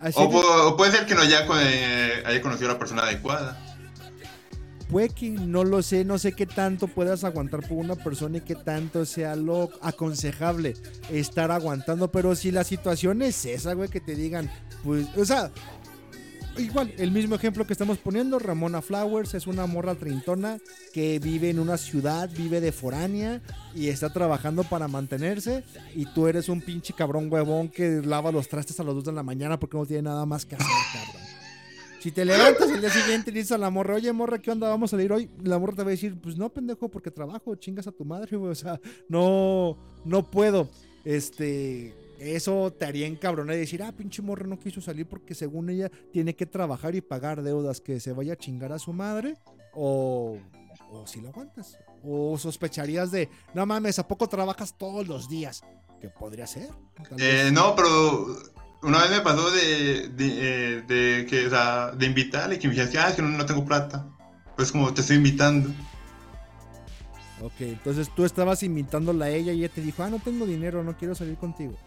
[0.02, 3.04] O, de- pu- o puede ser que no haya, eh, haya conocido a la persona
[3.04, 3.58] adecuada.
[4.90, 8.42] Puede que no lo sé, no sé qué tanto puedas aguantar por una persona y
[8.42, 10.76] qué tanto sea lo aconsejable
[11.12, 14.50] estar aguantando, pero si la situación es esa, güey, que te digan,
[14.84, 15.52] pues, o sea,
[16.60, 20.60] igual, el mismo ejemplo que estamos poniendo, Ramona Flowers es una morra treintona
[20.94, 23.42] que vive en una ciudad, vive de foránea
[23.76, 25.64] y está trabajando para mantenerse
[25.96, 29.12] y tú eres un pinche cabrón huevón que lava los trastes a las 2 de
[29.12, 31.24] la mañana porque no tiene nada más que hacer, cabrón.
[32.00, 34.70] Si te levantas el día siguiente y dices a la morra, oye morra, ¿qué onda?
[34.70, 35.30] Vamos a salir hoy.
[35.44, 38.38] La morra te va a decir, pues no, pendejo, porque trabajo, chingas a tu madre,
[38.38, 38.52] güey.
[38.52, 38.80] O sea,
[39.10, 40.70] no, no puedo.
[41.04, 45.70] Este, eso te haría encabronar y decir, ah, pinche morra no quiso salir porque según
[45.70, 49.38] ella tiene que trabajar y pagar deudas, que se vaya a chingar a su madre.
[49.74, 50.38] O,
[50.92, 51.78] o si lo aguantas.
[52.04, 55.62] O sospecharías de, no mames, ¿a poco trabajas todos los días?
[56.02, 56.70] Que podría ser.
[57.18, 58.38] Eh, no, pero
[58.82, 62.74] una vez me pasó de, de, eh, de que, o sea, de invitarle, que me
[62.74, 64.08] dijiste, ah, es que no, no tengo plata.
[64.56, 65.70] Pues como te estoy invitando.
[67.42, 70.84] Ok, entonces tú estabas invitándola a ella y ella te dijo, ah, no tengo dinero,
[70.84, 71.78] no quiero salir contigo.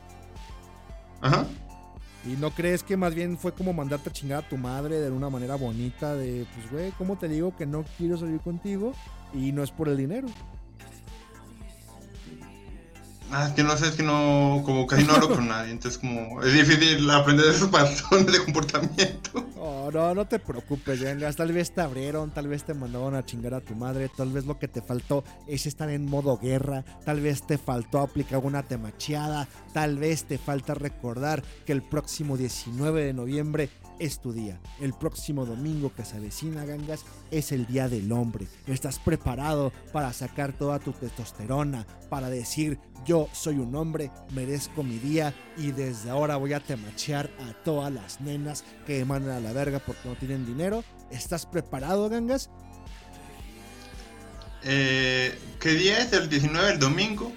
[1.23, 1.47] Ajá.
[2.25, 5.11] ¿Y no crees que más bien fue como mandarte a chingar a tu madre de
[5.11, 6.15] una manera bonita?
[6.15, 8.93] De, pues, güey, ¿cómo te digo que no quiero salir contigo?
[9.35, 10.29] Y no es por el dinero.
[13.33, 15.99] Ah, es que no sé, es que no, como casi no hablo con nadie, entonces
[15.99, 19.47] como es difícil aprender esos patrones de comportamiento.
[19.57, 21.37] Oh, no, no te preocupes, vengas.
[21.37, 24.45] Tal vez te abrieron, tal vez te mandaron a chingar a tu madre, tal vez
[24.45, 28.65] lo que te faltó es estar en modo guerra, tal vez te faltó aplicar una
[28.65, 34.61] temacheada, tal vez te falta recordar que el próximo 19 de noviembre es tu día.
[34.81, 38.47] El próximo domingo que se avecina, gangas, es el día del hombre.
[38.67, 44.99] Estás preparado para sacar toda tu testosterona, para decir yo soy un hombre, merezco mi
[44.99, 49.53] día y desde ahora voy a temachear a todas las nenas que mandan a la
[49.53, 50.85] verga porque no tienen dinero.
[51.11, 52.49] ¿Estás preparado, gangas?
[54.63, 56.13] Eh, ¿Qué día es?
[56.13, 57.33] ¿El 19, el domingo?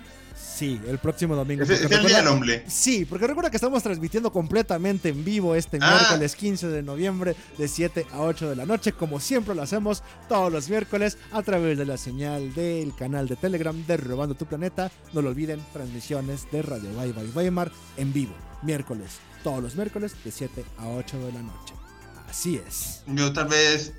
[0.56, 1.64] Sí, el próximo domingo.
[1.64, 2.64] Es, el día recuerda- del hombre.
[2.68, 5.98] Sí, porque recuerda que estamos transmitiendo completamente en vivo este Ah.
[5.98, 10.02] miércoles 15 de noviembre de 7 a 8 de la noche, como siempre lo hacemos
[10.30, 14.46] todos los miércoles a través de la señal del canal de Telegram de Robando tu
[14.46, 14.90] Planeta.
[15.12, 20.16] No lo olviden, transmisiones de Radio Bye Bye Weimar en vivo, miércoles, todos los miércoles
[20.24, 21.74] de 7 a 8 de la noche.
[22.30, 23.02] Así es.
[23.08, 23.92] Yo tal vez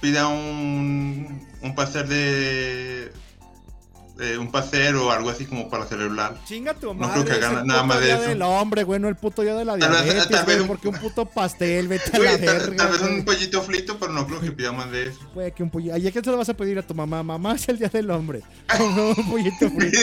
[0.00, 3.12] pida un, un pastel de...
[4.18, 6.36] eh, un pastel o algo así como para celebrar.
[6.46, 7.22] Chinga tu No madre.
[7.22, 8.20] creo que es haga el nada más de eso.
[8.22, 10.60] del hombre, güey, no el puto día de la Tal vez- diabetes, tal vez güey,
[10.60, 12.76] un- porque un puto pastel, vete a la Güey, tal, verga.
[12.76, 13.14] tal vez güey.
[13.14, 15.20] un pollito frito, pero no creo que pida más de eso.
[15.34, 15.96] Güey, que un pollito.
[15.98, 17.22] ¿Y a quién se lo vas a pedir a tu mamá?
[17.22, 18.42] Mamá es el día del hombre.
[18.76, 20.00] Como un pollito frito.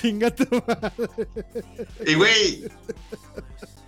[0.00, 1.28] Chinga tu madre.
[2.06, 2.64] Y güey,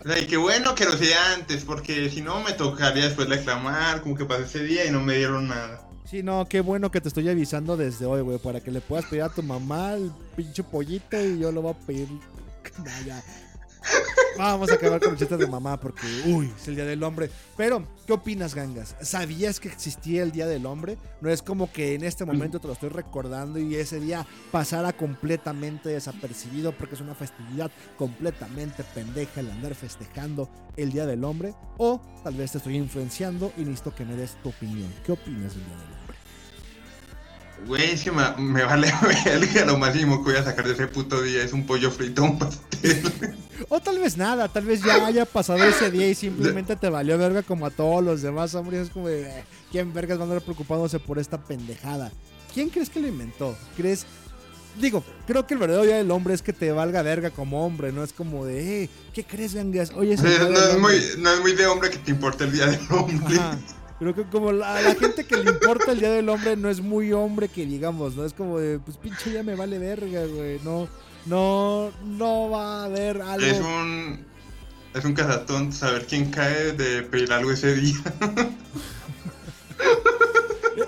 [0.05, 3.29] o sea, y qué bueno que lo sea antes, porque si no me tocaría después
[3.29, 5.81] reclamar, como que pasé ese día y no me dieron nada.
[6.05, 9.07] Sí, no, qué bueno que te estoy avisando desde hoy, güey, para que le puedas
[9.07, 12.09] pedir a tu mamá el pinche pollito y yo lo voy a pedir.
[12.79, 13.23] No, ya.
[14.37, 17.31] Vamos a acabar con los chistes de mamá porque, uy, es el Día del Hombre.
[17.57, 18.97] Pero, ¿qué opinas, gangas?
[19.01, 20.99] ¿Sabías que existía el Día del Hombre?
[21.21, 24.93] No es como que en este momento te lo estoy recordando y ese día pasara
[24.93, 31.55] completamente desapercibido porque es una festividad completamente pendeja el andar festejando el Día del Hombre.
[31.79, 34.93] O tal vez te estoy influenciando y necesito que me des tu opinión.
[35.05, 36.04] ¿Qué opinas del Día del Hombre?
[37.67, 38.93] Güey, es que me, me vale
[39.25, 41.43] verga lo máximo que voy a sacar de ese puto día.
[41.43, 43.03] Es un pollo frito, un pastel.
[43.69, 47.17] O tal vez nada, tal vez ya haya pasado ese día y simplemente te valió
[47.17, 48.81] verga como a todos los demás, hombre.
[48.81, 52.13] Es como de, eh, ¿quién vergas va a andar preocupándose por esta pendejada?
[52.53, 53.57] ¿Quién crees que lo inventó?
[53.77, 54.07] ¿Crees?
[54.81, 57.93] Digo, creo que el verdadero día del hombre es que te valga verga como hombre,
[57.93, 59.93] no es como de, eh, ¿qué crees, gangas?
[59.95, 60.79] Oye, no, es hombre".
[60.79, 63.37] muy, no es muy de hombre que te importe el día del hombre.
[63.39, 63.59] Ajá.
[63.99, 66.69] Creo que como la, a la gente que le importa el día del hombre no
[66.69, 68.25] es muy hombre que digamos, ¿no?
[68.25, 70.59] Es como de, pues pinche ya me vale verga, güey.
[70.65, 70.89] No,
[71.27, 73.47] no, no va a haber algo.
[73.47, 74.25] Es un.
[74.95, 77.97] Es un cazatón saber quién cae de pedir algo ese día.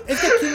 [0.07, 0.53] Es que quién,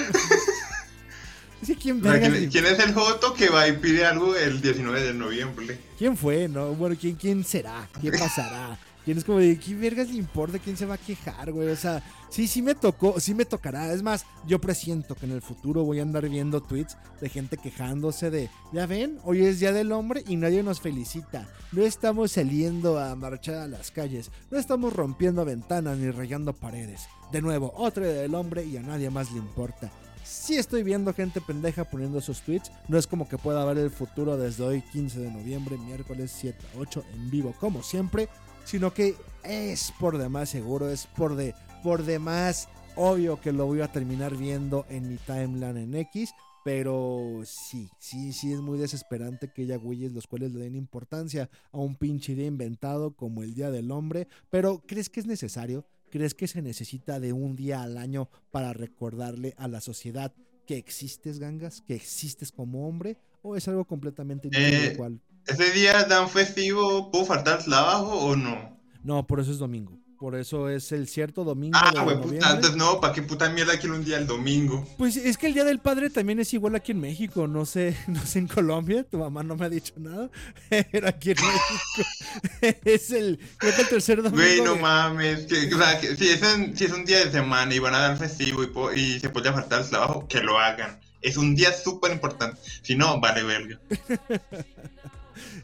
[1.63, 5.03] es que quién ¿quién, quién es el Joto que va y pide algo el 19
[5.03, 5.79] de noviembre?
[5.97, 6.49] ¿Quién fue?
[6.49, 7.89] No, bueno, ¿quién, quién será?
[8.01, 8.79] ¿Qué pasará?
[9.05, 10.59] ¿Quién es como de qué vergas le importa?
[10.59, 11.69] ¿Quién se va a quejar, güey?
[11.69, 13.93] O sea, sí, sí me tocó, sí me tocará.
[13.93, 17.59] Es más, yo presiento que en el futuro voy a andar viendo tweets de gente
[17.59, 21.47] quejándose de, ya ven, hoy es Día del Hombre y nadie nos felicita.
[21.73, 27.07] No estamos saliendo a marchar a las calles, no estamos rompiendo ventanas ni rayando paredes.
[27.31, 29.91] De nuevo, otro Día del Hombre y a nadie más le importa.
[30.25, 32.73] Sí estoy viendo gente pendeja poniendo esos tweets.
[32.89, 36.59] No es como que pueda ver el futuro desde hoy, 15 de noviembre, miércoles 7
[36.75, 38.29] a 8, en vivo, como siempre.
[38.65, 43.81] Sino que es por demás seguro, es por, de, por demás obvio que lo voy
[43.81, 46.33] a terminar viendo en mi timeline en X.
[46.65, 51.51] Pero sí, sí, sí es muy desesperante que haya güeyes los cuales le den importancia
[51.73, 54.29] a un pinche día inventado como el Día del Hombre.
[54.49, 55.85] Pero ¿crees que es necesario?
[56.11, 60.33] ¿Crees que se necesita de un día al año para recordarle a la sociedad
[60.67, 61.81] que existes, gangas?
[61.81, 63.17] ¿Que existes como hombre?
[63.43, 67.11] ¿O es algo completamente Eh, cual- ¿Ese día dan festivo?
[67.11, 68.79] ¿Puedo faltar al trabajo o no?
[69.03, 69.99] No, por eso es domingo.
[70.23, 73.77] Por eso es el cierto domingo Ah, güey, puta, antes no, ¿para qué puta mierda
[73.77, 74.87] quiero un día el domingo?
[74.97, 77.97] Pues es que el Día del Padre también es igual aquí en México, no sé,
[78.07, 80.31] no sé en Colombia, tu mamá no me ha dicho nada,
[80.93, 84.37] pero aquí en México es el, creo que el tercer domingo.
[84.37, 87.33] Güey, no mames, que, o sea, que si, es en- si es un día de
[87.33, 88.63] semana y van a dar festivo
[88.95, 91.01] y, y se puede faltar al trabajo, que lo hagan.
[91.21, 92.61] Es un día súper importante.
[92.83, 93.81] Si no, vale verga.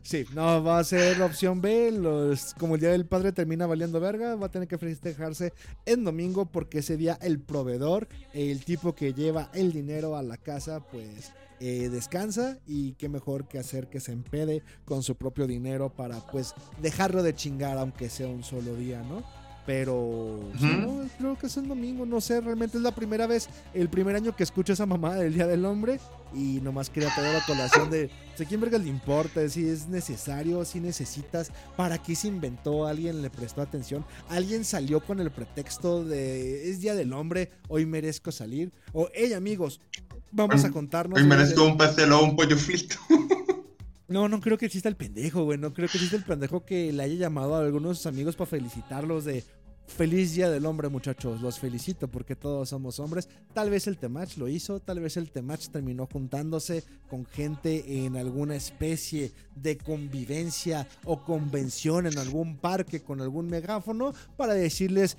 [0.03, 1.91] Sí, no, va a ser la opción B.
[1.93, 5.53] Los, como el Día del Padre termina valiendo verga, va a tener que festejarse
[5.87, 10.37] en domingo porque ese día el proveedor, el tipo que lleva el dinero a la
[10.37, 15.49] casa, pues eh, descansa y qué mejor que hacer que se empede con su propio
[15.49, 19.25] dinero para pues dejarlo de chingar aunque sea un solo día, ¿no?
[19.69, 23.91] Pero no, creo que es el domingo, no sé, realmente es la primera vez, el
[23.91, 26.01] primer año que escucho esa mamada del Día del Hombre
[26.33, 29.47] y nomás quería traer la colación de, o sea, ¿quién verga le importa?
[29.47, 32.87] Si es necesario, si necesitas, ¿para qué se inventó?
[32.87, 34.07] ¿Alguien le prestó atención?
[34.31, 38.73] ¿Alguien salió con el pretexto de, es Día del Hombre, hoy merezco salir?
[38.95, 39.83] O, hey amigos,
[40.31, 41.19] vamos a contarnos...
[41.19, 42.97] Hoy merezco un pastel o un pollo frito.
[44.09, 45.59] no, no creo que exista el pendejo, güey.
[45.59, 48.35] No creo que exista el pendejo que le haya llamado a algunos de sus amigos
[48.35, 49.45] para felicitarlos de
[49.89, 51.41] feliz día del hombre, muchachos.
[51.41, 53.29] Los felicito porque todos somos hombres.
[53.53, 58.17] Tal vez el Temach lo hizo, tal vez el Temach terminó juntándose con gente en
[58.17, 65.17] alguna especie de convivencia o convención en algún parque con algún megáfono para decirles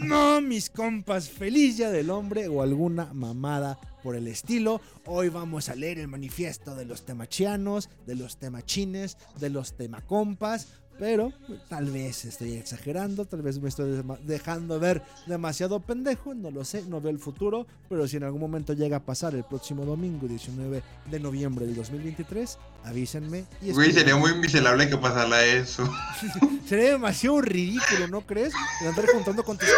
[0.00, 4.80] no, mis compas, feliz día del hombre o alguna mamada por el estilo.
[5.06, 10.68] Hoy vamos a leer el manifiesto de los temachianos, de los temachines, de los temacompas.
[10.98, 11.32] Pero
[11.68, 16.82] tal vez estoy exagerando, tal vez me estoy dejando ver demasiado pendejo, no lo sé,
[16.88, 20.26] no veo el futuro, pero si en algún momento llega a pasar el próximo domingo
[20.26, 23.44] 19 de noviembre del 2023, avísenme.
[23.60, 25.88] Y Güey, sería muy miserable que pasara eso.
[26.66, 28.52] Sería demasiado ridículo, ¿no crees?
[28.80, 29.68] De andar juntando con tus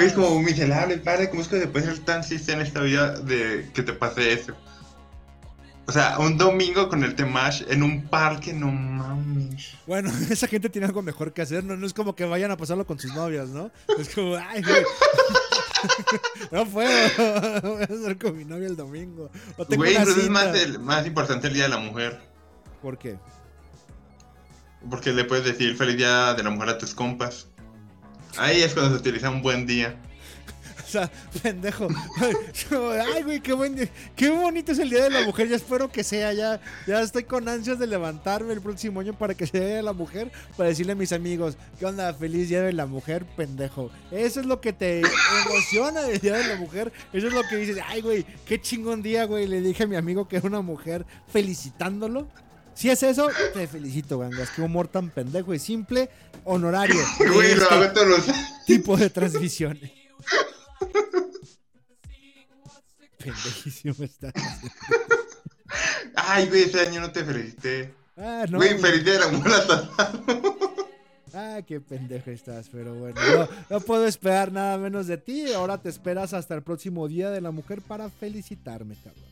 [0.00, 1.30] es como miserable, padre.
[1.30, 4.32] ¿Cómo es que se puede ser tan triste en esta vida de que te pase
[4.32, 4.54] eso?
[5.88, 9.68] O sea, un domingo con el Temash en un parque, no mames.
[9.86, 12.56] Bueno, esa gente tiene algo mejor que hacer, no, no es como que vayan a
[12.56, 13.70] pasarlo con sus novias, ¿no?
[13.98, 14.82] Es como, ay, güey.
[16.50, 16.88] No puedo,
[17.62, 19.30] voy a hacer con mi novia el domingo.
[19.68, 20.30] Güey, incluso es cita.
[20.32, 22.18] más, el- más importante el Día de la Mujer.
[22.82, 23.18] ¿Por qué?
[24.90, 27.48] Porque le puedes decir feliz Día de la Mujer a tus compas.
[28.38, 29.96] Ahí es cuando se utiliza un buen día.
[30.96, 31.10] Sea,
[31.42, 31.88] pendejo.
[33.14, 33.90] Ay, güey, qué buen.
[34.14, 35.48] Qué bonito es el Día de la Mujer.
[35.48, 36.32] Ya espero que sea.
[36.32, 39.82] Ya, ya estoy con ansias de levantarme el próximo año para que sea Día de
[39.82, 40.32] la Mujer.
[40.56, 42.12] Para decirle a mis amigos, ¿qué onda?
[42.14, 43.90] Feliz Día de la Mujer, pendejo.
[44.10, 45.02] Eso es lo que te
[45.46, 46.92] emociona del Día de la Mujer.
[47.12, 47.78] Eso es lo que dices.
[47.86, 49.46] Ay, güey, qué chingón día, güey.
[49.46, 52.26] Le dije a mi amigo que era una mujer felicitándolo.
[52.74, 54.50] Si es eso, te felicito, gangas.
[54.50, 56.10] Qué humor tan pendejo y simple.
[56.44, 57.02] Honorario.
[57.18, 58.26] Güey, lo este hago todos los...
[58.66, 59.90] tipo de transmisiones.
[63.18, 64.32] Pendejísimo está.
[66.14, 67.92] Ay, güey, ese año no te felicité.
[68.16, 68.58] Ah, no.
[68.58, 69.26] Güey, Día de la.
[71.38, 73.20] Ah, qué pendejo estás, pero bueno.
[73.20, 75.52] No, no puedo esperar nada menos de ti.
[75.52, 79.22] Ahora te esperas hasta el próximo Día de la Mujer para felicitarme, cabrón.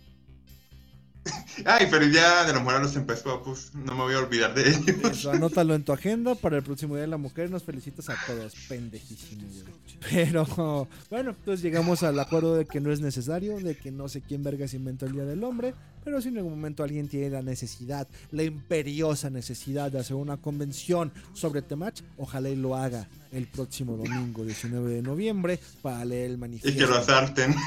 [1.64, 3.70] Ay, feliz Día de la Mujer los tempes papus.
[3.74, 4.84] No me voy a olvidar de ellos.
[5.10, 7.50] Eso, anótalo en tu agenda para el próximo Día de la Mujer.
[7.50, 8.54] Nos felicitas a todos.
[8.68, 9.64] Pendejísimo, güey.
[10.10, 14.20] Pero, bueno, entonces llegamos al acuerdo de que no es necesario, de que no sé
[14.20, 15.74] quién vergas inventó el Día del Hombre.
[16.04, 20.36] Pero si en algún momento alguien tiene la necesidad, la imperiosa necesidad de hacer una
[20.36, 26.26] convención sobre Temach, ojalá y lo haga el próximo domingo 19 de noviembre para leer
[26.26, 26.78] el Y manifiesto.
[26.78, 27.54] que lo asalten.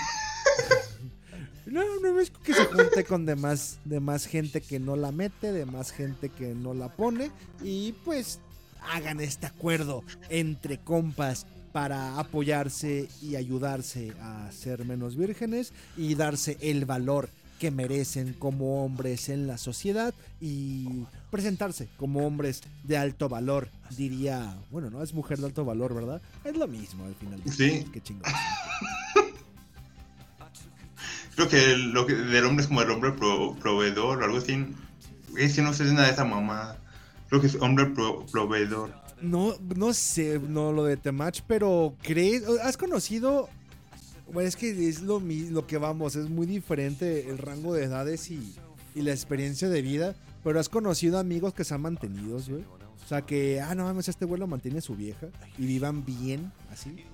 [1.71, 5.91] No, no es que se junte con demás, demás gente que no la mete, demás
[5.91, 7.31] gente que no la pone.
[7.61, 8.39] Y pues
[8.81, 16.57] hagan este acuerdo entre compas para apoyarse y ayudarse a ser menos vírgenes y darse
[16.61, 23.29] el valor que merecen como hombres en la sociedad y presentarse como hombres de alto
[23.29, 26.21] valor, diría, bueno, no es mujer de alto valor, ¿verdad?
[26.43, 27.41] Es lo mismo al final.
[27.51, 27.85] Sí.
[27.91, 28.31] Qué chingón.
[31.37, 34.65] Creo que lo que del hombre es como el hombre pro- proveedor o algo así.
[35.37, 36.75] Es que no sé nada de esa mamá.
[37.29, 38.91] Creo que es hombre pro- proveedor.
[39.21, 42.43] No, no sé, no lo de Temach, pero ¿crees?
[42.63, 43.49] ¿Has conocido?
[44.33, 48.29] Bueno, es que es lo, lo que vamos, es muy diferente el rango de edades
[48.29, 48.55] y,
[48.93, 52.63] y la experiencia de vida, pero has conocido amigos que se han mantenido, güey.
[52.63, 55.27] O sea, que, ah, no mames, este güey lo mantiene su vieja
[55.57, 57.05] y vivan bien, así.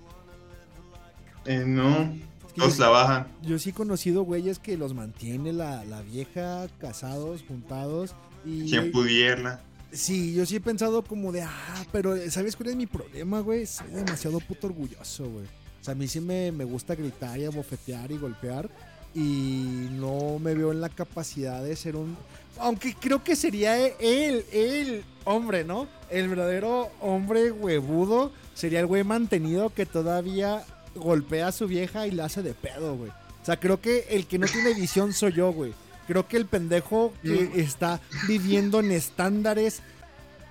[1.46, 2.14] Eh, no,
[2.56, 3.28] todos yo- trabajan.
[3.42, 8.14] Yo sí he conocido güeyes que los mantiene la, la vieja, casados, juntados
[8.46, 8.70] y...
[8.70, 9.62] Quien pudiera.
[9.92, 13.66] Sí, yo sí he pensado como de, ah, pero ¿sabes cuál es mi problema, güey?
[13.66, 15.46] Soy demasiado puto orgulloso, güey.
[15.46, 18.70] O sea, a mí sí me, me gusta gritar y abofetear y golpear
[19.14, 22.18] y no me veo en la capacidad de ser un...
[22.60, 25.88] Aunque creo que sería él, el hombre, ¿no?
[26.10, 30.64] El verdadero hombre huevudo sería el güey mantenido que todavía
[30.96, 33.12] golpea a su vieja y la hace de pedo, güey.
[33.12, 35.74] O sea, creo que el que no tiene visión soy yo, güey.
[36.08, 39.82] Creo que el pendejo que está viviendo en estándares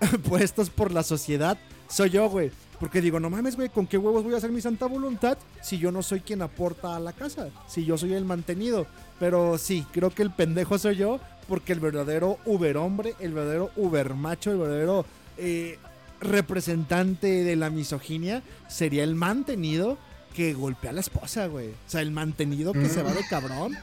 [0.29, 2.51] puestos por la sociedad soy yo, güey.
[2.81, 5.79] Porque digo, no mames, güey, ¿con qué huevos voy a hacer mi santa voluntad si
[5.79, 7.49] yo no soy quien aporta a la casa?
[7.69, 8.87] Si yo soy el mantenido.
[9.21, 13.71] Pero sí, creo que el pendejo soy yo porque el verdadero Uber hombre, el verdadero
[13.77, 15.79] Uber macho, el verdadero eh,
[16.21, 19.99] representante de la misoginia sería el mantenido
[20.33, 21.69] que golpea a la esposa, güey.
[21.69, 23.77] O sea, el mantenido que se va de cabrón.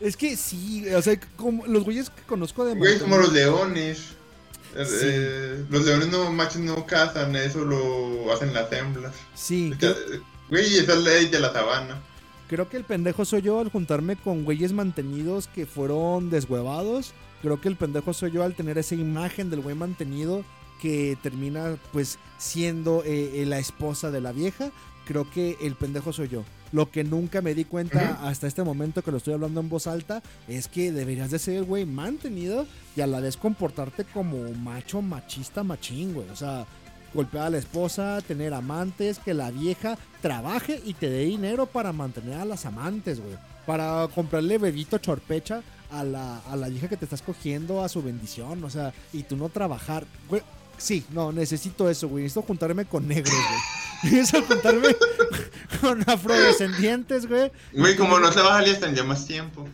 [0.00, 4.10] Es que sí, o sea, como los güeyes que conozco de Güey, como los leones.
[4.76, 5.06] Eh, Sí.
[5.08, 9.14] eh, los leones no machos no cazan, eso lo hacen las hembras.
[9.34, 9.72] Sí,
[10.50, 11.98] Güey, esa es la ley de la sabana.
[12.48, 17.12] Creo que el pendejo soy yo al juntarme con güeyes mantenidos que fueron deshuevados.
[17.42, 20.44] Creo que el pendejo soy yo al tener esa imagen del güey mantenido
[20.80, 24.70] que termina pues siendo eh, la esposa de la vieja.
[25.06, 26.44] Creo que el pendejo soy yo.
[26.72, 29.86] Lo que nunca me di cuenta hasta este momento que lo estoy hablando en voz
[29.86, 35.00] alta es que deberías de ser güey mantenido y a la vez comportarte como macho
[35.00, 36.28] machista machín, güey.
[36.28, 36.66] O sea,
[37.14, 41.92] golpear a la esposa, tener amantes, que la vieja trabaje y te dé dinero para
[41.92, 43.36] mantener a las amantes, güey.
[43.64, 48.02] Para comprarle bebito chorpecha a la, a la vieja que te estás cogiendo a su
[48.02, 50.42] bendición, o sea, y tú no trabajar, güey.
[50.78, 52.24] Sí, no, necesito eso, güey.
[52.24, 54.12] Necesito juntarme con negros, güey.
[54.14, 54.88] Necesito juntarme
[55.80, 57.50] con afrodescendientes, güey.
[57.72, 59.66] Güey, como no trabaja, le ya más tiempo.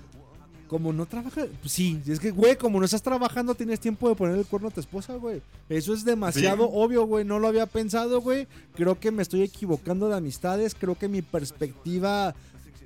[0.68, 4.14] Como no trabaja, pues sí, es que, güey, como no estás trabajando, tienes tiempo de
[4.14, 5.42] poner el cuerno a tu esposa, güey.
[5.68, 6.70] Eso es demasiado Sí.
[6.72, 7.26] obvio, güey.
[7.26, 8.46] No lo había pensado, güey.
[8.74, 10.74] Creo que me estoy equivocando de amistades.
[10.74, 12.34] Creo que mi perspectiva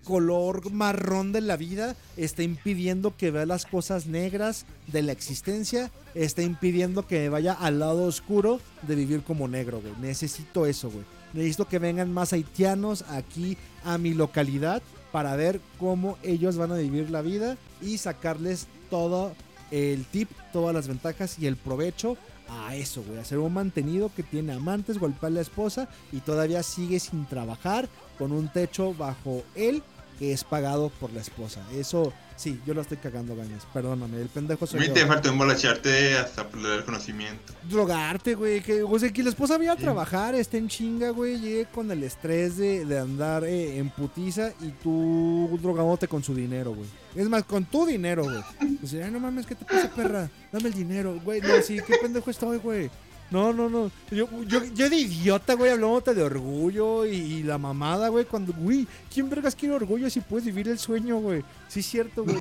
[0.05, 5.91] color marrón de la vida está impidiendo que vea las cosas negras de la existencia.
[6.15, 9.95] Está impidiendo que vaya al lado oscuro de vivir como negro, güey.
[10.01, 11.05] Necesito eso, güey.
[11.33, 14.83] Necesito que vengan más haitianos aquí a mi localidad
[15.13, 19.33] para ver cómo ellos van a vivir la vida y sacarles todo
[19.71, 22.17] el tip, todas las ventajas y el provecho
[22.49, 23.19] a eso, güey.
[23.19, 27.27] A ser un mantenido que tiene amantes, golpea a la esposa y todavía sigue sin
[27.27, 29.83] trabajar con un techo bajo él
[30.19, 31.61] que es pagado por la esposa.
[31.75, 33.67] Eso, sí, yo lo estoy cagando, ganas.
[33.75, 37.53] Perdóname, el pendejo soy A mí te faltó emborracharte hasta perder el conocimiento.
[37.69, 38.63] drogarte, güey.
[38.63, 41.39] Que, o sea, que la esposa vaya a trabajar, esté en chinga, güey.
[41.39, 46.35] Llegue con el estrés de, de andar eh, en putiza y tú drogándote con su
[46.35, 46.89] dinero, güey.
[47.15, 48.43] Es más, con tu dinero, güey.
[48.87, 50.31] Sea, "Ay, no mames, ¿qué te pasa, perra?
[50.51, 51.43] Dame el dinero, güey.
[51.43, 52.91] No, sí, qué pendejo estoy, güey.
[53.31, 53.91] No, no, no.
[54.11, 58.25] Yo, yo, yo de idiota, güey, hablándote de orgullo y, y la mamada, güey.
[58.25, 61.43] Cuando, güey, ¿quién vergas quiere orgullo si puedes vivir el sueño, güey?
[61.69, 62.37] Sí, es cierto, güey.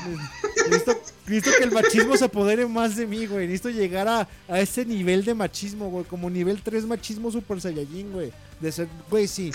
[1.27, 3.47] Necesito, que el machismo se apodere más de mí, güey.
[3.47, 6.05] Necesito llegar a, a ese nivel de machismo, güey.
[6.05, 8.31] Como nivel 3 machismo super saiyajin, güey.
[8.59, 9.51] De ser, güey, sí.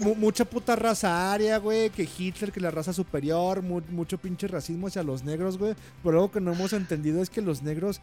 [0.00, 1.88] Mu- mucha puta raza aria, güey.
[1.88, 3.62] Que Hitler, que la raza superior.
[3.62, 5.74] mu- mucho pinche racismo hacia los negros, güey.
[6.02, 8.00] Pero algo que no hemos entendido es que los negros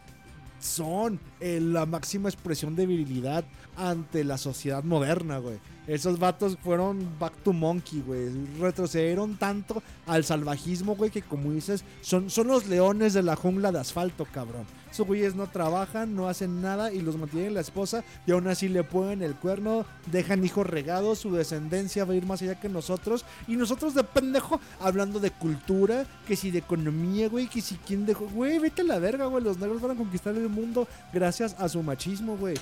[0.62, 3.44] son eh, la máxima expresión de virilidad
[3.76, 5.58] ante la sociedad moderna, güey.
[5.86, 8.30] Esos vatos fueron back to monkey, güey.
[8.60, 13.72] Retrocedieron tanto al salvajismo, güey, que como dices, son, son los leones de la jungla
[13.72, 14.64] de asfalto, cabrón.
[14.92, 18.68] Esos güeyes no trabajan, no hacen nada y los mantienen la esposa y aún así
[18.68, 22.68] le ponen el cuerno, dejan hijos regados, su descendencia va a ir más allá que
[22.68, 23.24] nosotros.
[23.48, 28.04] Y nosotros de pendejo hablando de cultura, que si de economía, güey, que si quién
[28.04, 28.26] dejó.
[28.26, 29.42] Güey, vete a la verga, güey.
[29.42, 32.56] Los negros van a conquistar el mundo gracias a su machismo, güey.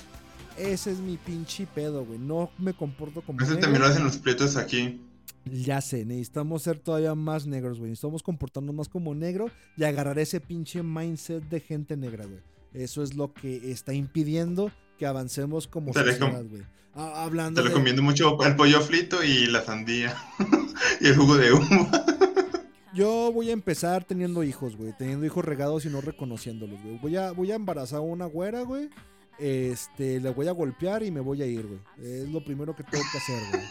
[0.57, 2.17] Ese es mi pinche pedo, güey.
[2.17, 3.41] No me comporto como.
[3.41, 3.61] Eso negro.
[3.61, 5.01] también lo hacen los prietos aquí.
[5.45, 7.89] Ya sé, necesitamos ser todavía más negros, güey.
[7.89, 12.39] Necesitamos comportarnos más como negro y agarrar ese pinche mindset de gente negra, güey.
[12.73, 16.63] Eso es lo que está impidiendo que avancemos como Te sociedad, güey.
[16.93, 17.73] Hablando Te de...
[17.73, 20.15] recomiendo mucho el pollo frito y la sandía.
[21.01, 22.05] y el jugo de uva.
[22.93, 24.93] Yo voy a empezar teniendo hijos, güey.
[24.97, 26.97] Teniendo hijos regados y no reconociéndolos, güey.
[26.99, 28.89] Voy a, voy a embarazar a una güera, güey.
[29.39, 31.79] Este, le voy a golpear y me voy a ir, güey.
[31.97, 33.63] Es lo primero que tengo que hacer, güey.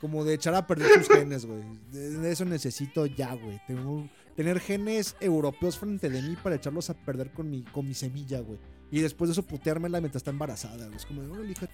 [0.00, 1.62] Como de echar a perder sus genes, güey.
[1.90, 3.60] De eso necesito ya, güey.
[3.66, 7.92] Tengo tener genes europeos frente de mí para echarlos a perder con mi, con mi
[7.92, 8.58] semilla, güey.
[8.90, 10.96] Y después de eso puteármela mientras está embarazada, güey.
[10.96, 11.68] Es como, órale, hija,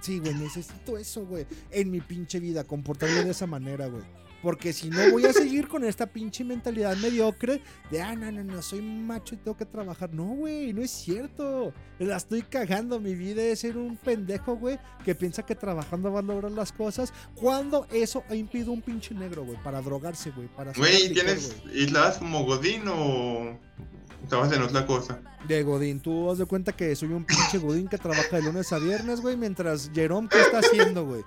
[0.00, 1.46] sí, güey, necesito eso, güey.
[1.70, 4.04] En mi pinche vida, comportarme de esa manera, güey.
[4.42, 8.42] Porque si no voy a seguir con esta pinche mentalidad mediocre de, ah, no, no,
[8.42, 10.12] no, soy macho y tengo que trabajar.
[10.12, 11.72] No, güey, no es cierto.
[11.98, 12.98] La estoy cagando.
[12.98, 16.72] Mi vida es ser un pendejo, güey, que piensa que trabajando va a lograr las
[16.72, 17.12] cosas.
[17.34, 21.84] Cuando eso ha impedido un pinche negro, güey, para drogarse, güey, para Güey, ¿tienes güey.
[21.84, 23.58] islas como Godín o
[24.28, 25.20] trabajas en otra cosa?
[25.46, 28.72] De Godín, tú haz de cuenta que soy un pinche Godín que trabaja de lunes
[28.72, 31.22] a viernes, güey, mientras Jerome, ¿qué está haciendo, güey?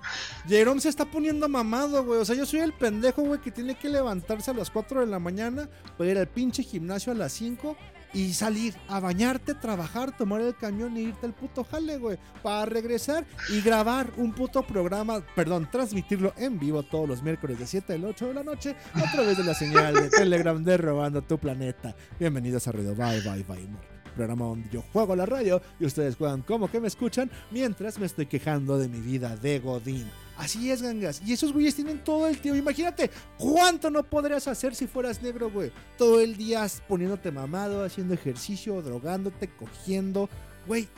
[0.46, 2.20] Jerome se está poniendo mamado, güey.
[2.20, 5.06] O sea, yo soy el pendejo, güey, que tiene que levantarse a las 4 de
[5.06, 7.76] la mañana para ir al pinche gimnasio a las 5
[8.12, 12.18] y salir a bañarte, trabajar, tomar el camión y irte al puto jale, güey.
[12.42, 17.66] Para regresar y grabar un puto programa, perdón, transmitirlo en vivo todos los miércoles de
[17.66, 21.22] 7 a 8 de la noche a través de la señal de Telegram de Robando
[21.22, 21.94] tu Planeta.
[22.18, 23.95] Bienvenidos a Ruido Bye Bye Bye.
[24.16, 28.06] Programa donde yo juego la radio y ustedes juegan como que me escuchan mientras me
[28.06, 30.10] estoy quejando de mi vida de Godín.
[30.38, 31.22] Así es, gangas.
[31.24, 32.58] Y esos güeyes tienen todo el tiempo.
[32.58, 35.70] Imagínate cuánto no podrías hacer si fueras negro, güey.
[35.96, 40.28] Todo el día poniéndote mamado, haciendo ejercicio, drogándote, cogiendo.
[40.66, 40.88] Güey,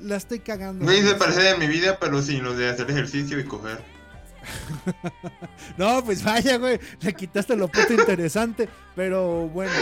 [0.00, 0.86] la estoy cagando.
[0.86, 1.14] Se gangas.
[1.14, 3.95] parece de mi vida, pero sin lo de hacer ejercicio y coger.
[5.76, 6.78] No, pues vaya, güey.
[7.00, 8.68] Le quitaste lo puto interesante.
[8.94, 9.72] Pero bueno,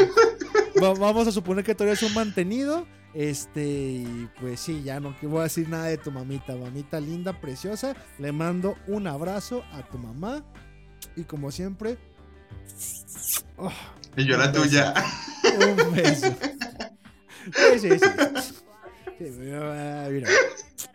[0.83, 2.87] va- vamos a suponer que todavía es un mantenido.
[3.15, 6.57] Este, y pues sí, ya no que voy a decir nada de tu mamita.
[6.57, 7.95] Mamita linda, preciosa.
[8.19, 10.45] Le mando un abrazo a tu mamá.
[11.17, 11.97] Y como siempre,
[13.57, 13.71] oh,
[14.17, 14.62] Y yo la beso.
[14.62, 14.95] tuya.
[15.61, 16.35] un beso.
[17.45, 18.55] Sí, sí, sí.
[19.19, 20.29] Sí, mira, mira.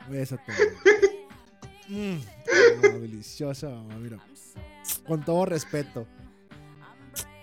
[0.10, 0.64] Beso a tu mamá.
[1.90, 2.18] Mm,
[2.84, 4.18] mamá, deliciosa, mamá, mira.
[5.08, 6.08] Con todo respeto.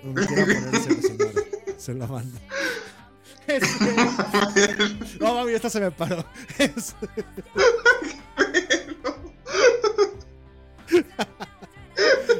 [0.02, 1.32] Donde quiera señora.
[1.78, 2.38] Se lo mando.
[3.46, 6.24] Este- No, mami, esta se me paró.
[6.58, 6.94] Es-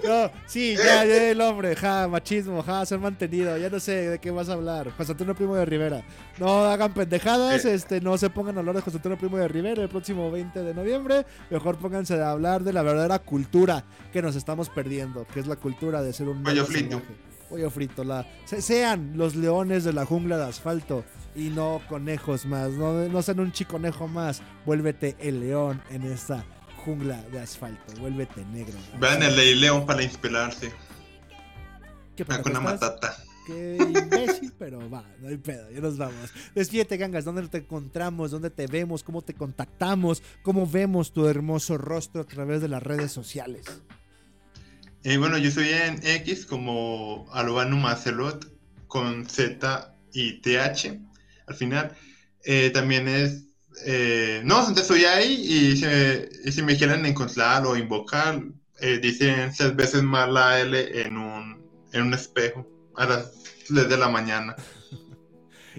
[0.07, 4.19] No, sí, ya, ya el hombre, ja, machismo, ja, ser mantenido, ya no sé de
[4.19, 4.91] qué vas a hablar.
[4.97, 6.03] José Antonio Primo de Rivera.
[6.39, 7.75] No hagan pendejadas, Eh.
[7.75, 10.63] este, no se pongan a hablar de José Antonio Primo de Rivera el próximo 20
[10.63, 11.27] de noviembre.
[11.51, 15.57] Mejor pónganse a hablar de la verdadera cultura que nos estamos perdiendo, que es la
[15.57, 17.03] cultura de ser un Pollo frito.
[17.49, 21.05] Pollo frito, la, se- sean los leones de la jungla de asfalto
[21.37, 24.43] y no conejos más, no, no sean un chiconejo más.
[24.65, 26.45] Vuélvete el león en esta
[26.87, 28.79] jungla de asfalto, vuélvete negro.
[29.01, 30.73] Vean el Rey León para inspirarse.
[32.15, 32.63] ¿Qué ¿cómo estás?
[32.63, 33.17] Matata.
[33.45, 36.33] Qué imbécil, pero va, no hay pedo, ya nos vamos.
[36.55, 38.31] Despídete, gangas, ¿dónde te encontramos?
[38.31, 39.03] ¿Dónde te vemos?
[39.03, 40.23] ¿Cómo te contactamos?
[40.45, 43.67] ¿Cómo vemos tu hermoso rostro a través de las redes sociales?
[45.03, 48.49] Eh, bueno, yo soy en X como Albano Macelot
[48.87, 51.01] con Z y TH
[51.49, 51.97] al final.
[52.45, 53.46] Eh, también es.
[53.85, 58.41] Eh, no, antes soy ahí y, se- y si me quieren encontrar o invocar,
[58.81, 61.63] eh, dicen seis veces más la L en un,
[61.93, 62.67] en un espejo
[62.97, 63.33] a las
[63.69, 64.55] 3 de la mañana.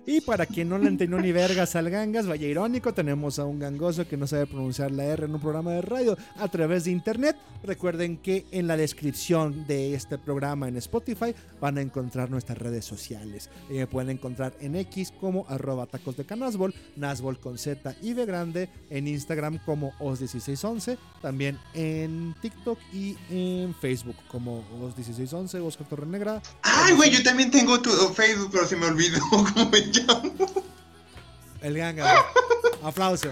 [0.10, 3.60] Y para quien no le entendió ni vergas al gangas, vaya irónico, tenemos a un
[3.60, 6.92] gangoso que no sabe pronunciar la R en un programa de radio a través de
[6.92, 7.36] internet.
[7.62, 12.86] Recuerden que en la descripción de este programa en Spotify van a encontrar nuestras redes
[12.86, 13.50] sociales.
[13.70, 18.14] Y me pueden encontrar en X como arroba tacos de canasbol, nasbol con Z y
[18.14, 25.88] B grande, en Instagram como os1611, también en TikTok y en Facebook como os1611, Oscar
[25.90, 26.42] Torrenegra.
[26.62, 29.70] Ay, güey, yo también tengo tu Facebook, pero se me olvidó cómo
[31.62, 32.24] El Gangas.
[32.84, 33.30] Aplauso.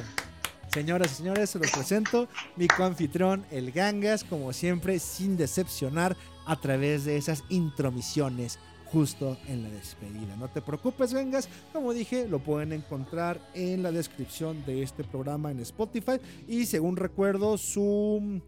[0.73, 2.27] Señoras y señores, se los presento.
[2.57, 9.63] Mi coanfitrión, el Gangas, como siempre, sin decepcionar a través de esas intromisiones justo en
[9.63, 10.35] la despedida.
[10.37, 11.49] No te preocupes, Gangas.
[11.71, 16.19] Como dije, lo pueden encontrar en la descripción de este programa en Spotify.
[16.47, 18.41] Y según recuerdo, su.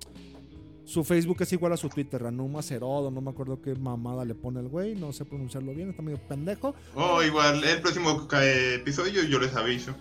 [0.88, 4.36] Su Facebook es igual a su Twitter, Ranuma Cerodo, no me acuerdo qué mamada le
[4.36, 6.74] pone el güey, no sé pronunciarlo bien, está medio pendejo.
[6.96, 9.94] Oh, igual, el próximo episodio yo les aviso.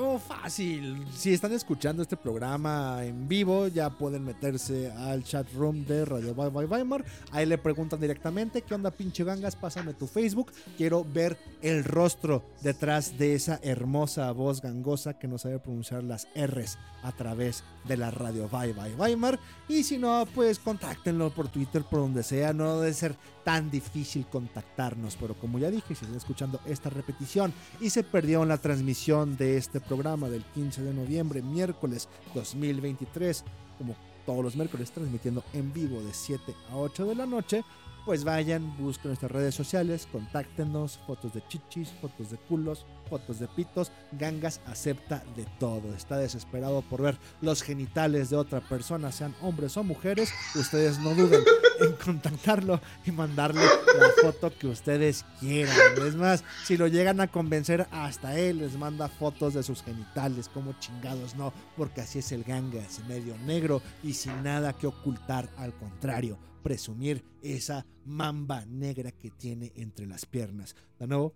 [0.00, 1.04] Oh, fácil.
[1.12, 6.36] Si están escuchando este programa en vivo, ya pueden meterse al chat room de Radio
[6.36, 7.04] Bye Bye Weimar.
[7.32, 9.56] Ahí le preguntan directamente, ¿qué onda pinche gangas?
[9.56, 10.52] Pásame tu Facebook.
[10.76, 16.28] Quiero ver el rostro detrás de esa hermosa voz gangosa que no sabe pronunciar las
[16.36, 19.40] R's a través de la Radio Bye Bye Weimar.
[19.68, 22.52] Y si no, pues contáctenlo por Twitter, por donde sea.
[22.52, 25.16] No debe ser tan difícil contactarnos.
[25.16, 29.56] Pero como ya dije, si están escuchando esta repetición y se perdieron la transmisión de
[29.56, 33.44] este programa del 15 de noviembre, miércoles 2023,
[33.78, 33.96] como
[34.26, 37.64] todos los miércoles transmitiendo en vivo de 7 a 8 de la noche,
[38.08, 43.46] pues vayan, busquen nuestras redes sociales, contáctenos, fotos de chichis, fotos de culos, fotos de
[43.48, 43.92] pitos.
[44.12, 45.94] Gangas acepta de todo.
[45.94, 50.32] Está desesperado por ver los genitales de otra persona, sean hombres o mujeres.
[50.54, 51.42] Ustedes no duden
[51.80, 55.76] en contactarlo y mandarle la foto que ustedes quieran.
[56.06, 60.48] Es más, si lo llegan a convencer, hasta él les manda fotos de sus genitales.
[60.48, 65.50] Como chingados no, porque así es el Gangas, medio negro y sin nada que ocultar.
[65.58, 70.74] Al contrario, presumir esa mamba negra que tiene entre las piernas.
[70.98, 71.34] De nuevo,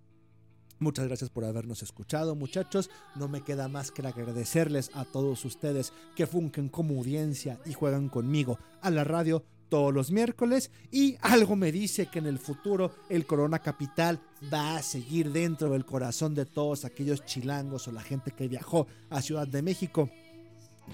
[0.82, 2.90] Muchas gracias por habernos escuchado, muchachos.
[3.14, 8.08] No me queda más que agradecerles a todos ustedes que funken como audiencia y juegan
[8.08, 10.72] conmigo a la radio todos los miércoles.
[10.90, 14.20] Y algo me dice que en el futuro el Corona Capital
[14.52, 18.88] va a seguir dentro del corazón de todos aquellos chilangos o la gente que viajó
[19.08, 20.10] a Ciudad de México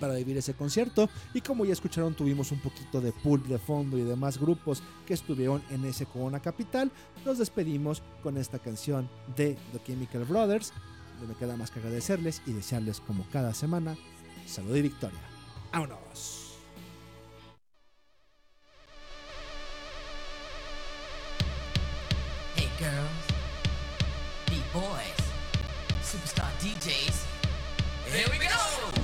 [0.01, 1.09] para vivir ese concierto.
[1.35, 5.15] Y como ya escucharon tuvimos un poquito de Pulp de fondo y demás grupos que
[5.15, 6.91] estuvieron en ese Corona Capital.
[7.25, 10.73] Nos despedimos con esta canción de The Chemical Brothers.
[11.21, 13.97] No me queda más que agradecerles y desearles como cada semana
[14.47, 15.21] salud y victoria.
[15.73, 16.45] Vámonos.
[22.57, 23.27] Hey girls,
[24.47, 25.23] B-boys,
[26.03, 27.25] superstar DJs.
[28.11, 28.98] Here we go!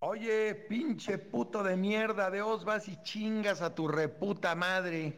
[0.00, 5.16] Oye, pinche puto de mierda, de os vas y chingas a tu reputa madre.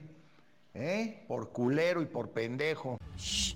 [0.75, 1.25] ¿Eh?
[1.29, 2.99] Por culero y por pendejo.
[3.17, 3.55] Shh.